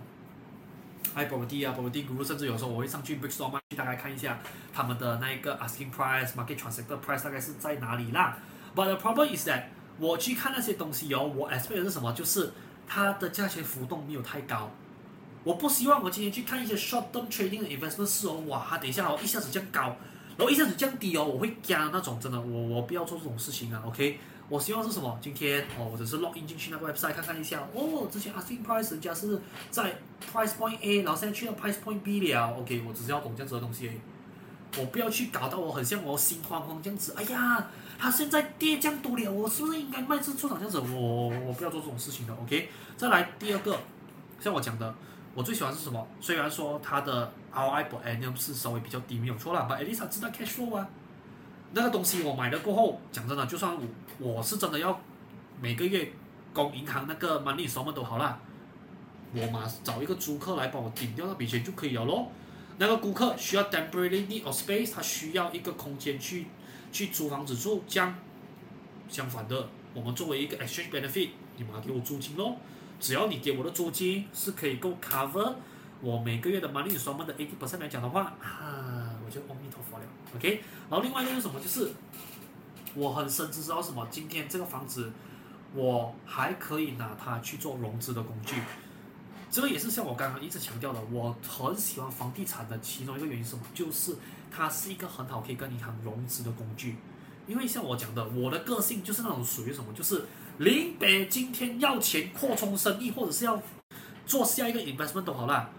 [1.14, 4.38] 哎，宝沃帝啊，宝沃 group，甚至有时候我会上去 brick store，去大概看一下
[4.72, 8.38] 他们的那一个 asking price，market transector price 大概是在哪里啦。
[8.74, 9.64] But the problem is that
[9.98, 12.12] 我去看那些东西哦，我 expect 的是什么？
[12.12, 12.52] 就是
[12.86, 14.70] 它的价钱浮动没有太高。
[15.42, 19.96] 我不希望我今天去看一些 short term trading 的 investment 哦，哇，等一下哦，一下子降高，
[20.36, 24.18] 然后一下子降低哦，我会加那种真的，我我不要做这种事情啊，OK？
[24.50, 25.16] 我希望是什么？
[25.22, 28.08] 今天哦，我只是 log in 进去那个 website 看看一下哦。
[28.10, 29.40] 之前 asking price 人家是
[29.70, 29.94] 在
[30.30, 32.48] price point A，然后现在去到 price point B 了。
[32.58, 33.92] OK，我只是要懂这样子的东西，
[34.76, 37.14] 我不要去搞到我很像我心慌慌这样子。
[37.16, 40.80] 哎呀，他现在跌这样多了，我是不是应该卖出出场这样子？
[40.80, 42.34] 我我我不要做这种事情的。
[42.34, 43.78] OK，再来第二个，
[44.40, 44.92] 像我讲的，
[45.32, 46.04] 我最喜欢是什么？
[46.20, 50.88] 虽然说它的 ROI per annum 是稍微比较低，没有错啦，but at least 它知道 cash flow 啊。
[51.72, 53.80] 那个东西我买了过后，讲真的，就算我
[54.20, 55.00] 我是真的要
[55.60, 56.12] 每个月
[56.52, 58.38] 供银行那个 money 什么都好啦，
[59.32, 62.30] 我嘛找一个租客来帮我顶掉那笔钱就可以了咯。
[62.76, 66.46] 那个顾客需要 temporary need of space，他需要一个空间去
[66.92, 68.14] 去租房子住，这样
[69.08, 72.56] 相反的，我们作为一个 exchange benefit，你嘛给我租金咯。
[72.98, 75.54] 只要你给我的租金是可以够 cover
[76.02, 80.04] 我每个月的 money 什么的 eighty percent 来讲的话，啊，我就阿弥陀佛了。
[80.34, 81.60] OK，然后另外一个是什么？
[81.60, 81.90] 就是
[82.94, 84.06] 我很深知知道什么？
[84.10, 85.12] 今天这个房子，
[85.74, 88.56] 我还可以拿它去做融资的工具。
[89.50, 93.62] 这个也是像我刚刚一直强调的，我很喜欢房地产的其中一个原因是什么？
[93.74, 94.16] 就是
[94.50, 96.96] 它是一个很好可以跟银行融资的工具。
[97.46, 100.24] 因为像我讲的，我的个性就是那种属于什么，就是
[100.58, 103.60] 林北今天要钱扩充生意，或者是要
[104.24, 105.70] 做下一个 investment 都好啦，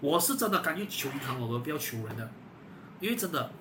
[0.00, 2.28] 我是真的甘愿求银行，我都不要求人的。
[2.98, 3.52] 因为真的，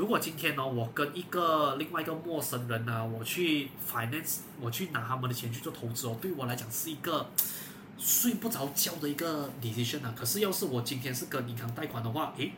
[0.00, 7.28] 如果今天呢，我跟一个另外一个陌生人呢，我去 finance，我去拿他们的钱去做投资哦，对我来讲是一个
[8.00, 10.14] 睡不着觉的一个 decision 啊。
[10.18, 12.50] 可是要是我今天是跟银行贷款的话，诶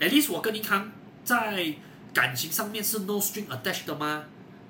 [0.00, 0.90] ，at least 我跟银行
[1.22, 1.76] 在
[2.12, 4.24] 感情上面是 no string attached 的吗？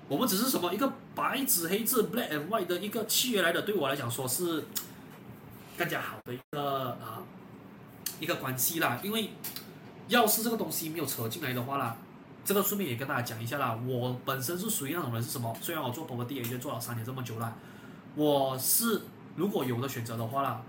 [0.08, 4.66] 我们只是什么一个白纸黑字 black and white 的一个契约来的，对我来讲说是
[5.78, 7.22] 更加好的一个啊
[8.20, 9.00] 一个关系啦。
[9.02, 9.30] 因为
[10.08, 11.96] 要是这个东西没有扯进来的话啦，
[12.44, 13.78] 这个顺便也跟大家讲一下啦。
[13.86, 15.56] 我本身是属于那种人是什么？
[15.60, 17.56] 虽然我做 property 已经做了三年这么久了，
[18.14, 19.02] 我是
[19.36, 20.62] 如果有的选择的话啦，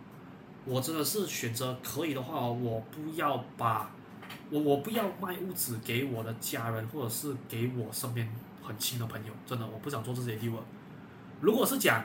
[0.65, 3.89] 我真的是选择可以的话，我不要把。
[4.49, 8.27] 我我不要卖屋子给我的家人，或者是给我身边
[8.61, 10.53] 很亲的朋友，真的我不想做这些 deal。
[11.39, 12.03] 如果是讲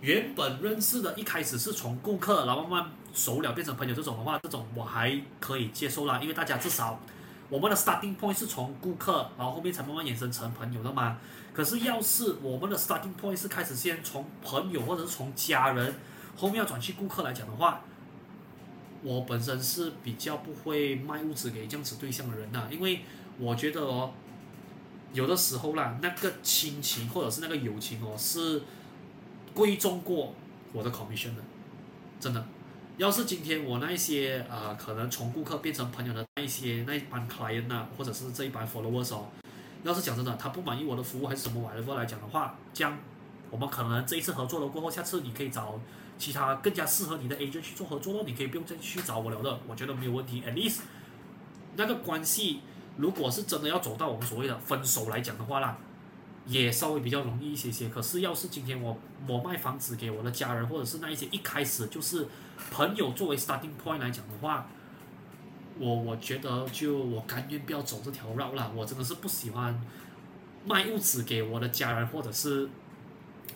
[0.00, 6.98] 原本认识的，一开始是从顾客，然后慢慢熟了变成朋友这种的话，这种我还可以接受啦，因为大家至少
[7.48, 11.18] 我们的 starting point 是从顾客，然后后面才慢慢衍生成朋友的嘛。
[11.52, 15.94] 可是要是我们的 starting point 是开始先从朋友或者是从家人，
[16.36, 17.80] 后面要转去顾客来讲的话。
[19.04, 23.00] 我本身是比较不会卖物质给这样子对象的人呐、啊，因为
[23.36, 24.12] 我觉得哦，
[25.12, 28.62] 有的时候啦，那个亲情或者是那个友情哦，是
[29.52, 30.32] 贵重过
[30.72, 31.42] 我的 commission 的，
[32.20, 32.46] 真的。
[33.02, 39.26] 要是今天我那一些啊、呃，可能从顾客变成朋友的那一些那一班 client 呐、啊，或者是这一班 followers 哦，
[39.82, 42.96] 要是讲真的，他不满意我的服务还是什么 whatever 来讲的话，这样
[43.50, 45.80] 我们可能这一次合作了过后，下次你可以找。
[46.16, 50.40] 其他更加适合你的 agent 去做合作咯，你可以不用再去找我了的，我觉得没有问题。
[50.46, 50.82] At least
[51.74, 52.60] 那个关系，
[52.96, 55.76] 如果是真的要走到我们所谓的分手来讲的话啦，
[56.46, 57.88] 也稍微比较容易一些些。
[57.88, 58.96] 可是要是今天我
[59.26, 62.28] 我卖房子给我的家人，或者是那一些一开始就是
[62.70, 64.66] 朋友作为 starting point 来讲的话，
[65.78, 68.70] 我我觉得就我甘愿不要走这条路啦。
[68.74, 69.78] 我真的是不喜欢
[70.64, 72.68] 卖物质给我的家人，或者是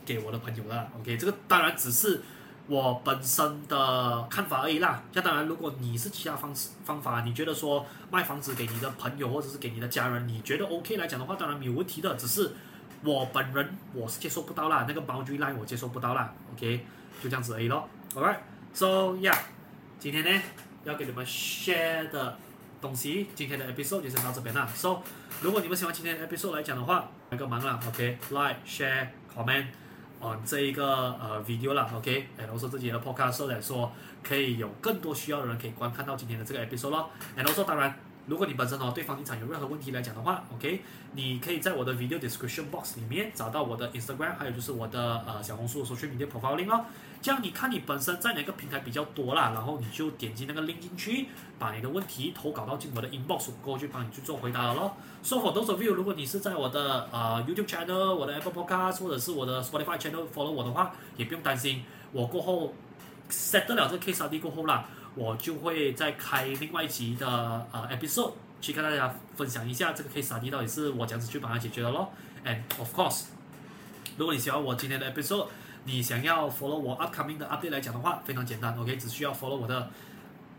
[0.05, 0.89] 给我的朋友啦。
[1.01, 2.21] OK，这个当然只是。
[2.69, 5.01] 我本身的看法而已啦。
[5.13, 12.13] 那当然，如果你是其他方式方法，你觉得说卖房子给你的朋友或者是给你的家人，你觉得 OK 来讲的话，当然没有问题的。
[12.17, 12.51] 只是
[13.05, 16.35] 我本人我是接受不到啦，那个 boundary line 我接受不到啦。
[16.57, 16.85] OK，
[17.23, 17.89] 就这样子而已咯。
[18.77, 19.35] So yeah，
[19.99, 20.43] 今天呢
[20.85, 22.37] 要给你们 share 的
[22.79, 24.69] 东西，今天的 episode 就先到这边啦。
[24.75, 24.99] So，
[25.41, 29.65] 如果你们喜欢今天的 episode 来讲的话，来个忙啦，OK，like、share、comment
[30.21, 33.91] on，这一个呃 video 啦，OK，然后说自己的 podcast 来说，
[34.23, 37.09] 可以有更多需要的人可以观看到今天的这个 episode 咯。
[37.35, 46.85] 然后说，当然，如果你本身哦对房地产有任何问题来讲的话，OK，你可以在我的 video description box 里面找到我的 Instagram，还有就是我的呃小红书的 social media profiling 哦。
[47.23, 51.27] 这样你看你本身在哪个平台比较多啦，然后你就点击那个 link 进去，
[51.59, 54.97] 把你的问题投稿到进我的 inbox，过去帮你去做回答了咯。
[55.23, 62.75] So for those of you，如果你是在我的呃 YouTube channel、我的 Apple Podcast 或者是我的 Spotify channel follow 我的话，也不用担心，我过后
[63.31, 64.87] set 得了这个 case ID 过后啦，
[65.17, 67.27] 我就会再开另外一集的
[67.73, 72.11] 呃 episode 去跟大家分享一下这个 case study 到底是我怎样子去帮他解决的咯。
[72.45, 73.25] And of course，
[74.17, 75.49] 如果你喜欢我今天的 episode，
[75.85, 79.91] 你想要 follow 我 upcoming 的 update 来讲的话，非常简单，OK，只需要 follow 我的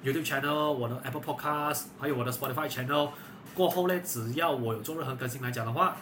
[0.04, 3.12] YouTube channel、我的 Apple Podcast，还有我的 Spotify channel。
[3.54, 5.98] 过后呢，只要我有做任何更新来讲的话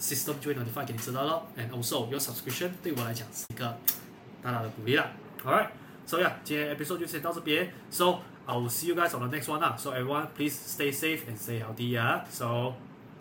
[0.00, 1.46] ，system 就会 notify 给你知道咯。
[1.56, 3.76] And also your subscription 对我来讲是一个
[4.42, 5.06] 大大的鼓励啦。
[6.09, 7.71] Alright，so yeah，今天 episode 就先到这边。
[7.89, 9.75] So I will see you guys on the next one 啦。
[9.77, 12.25] So everyone please stay safe and stay healthy 啊。
[12.29, 12.73] So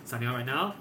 [0.07, 0.75] signing out right now.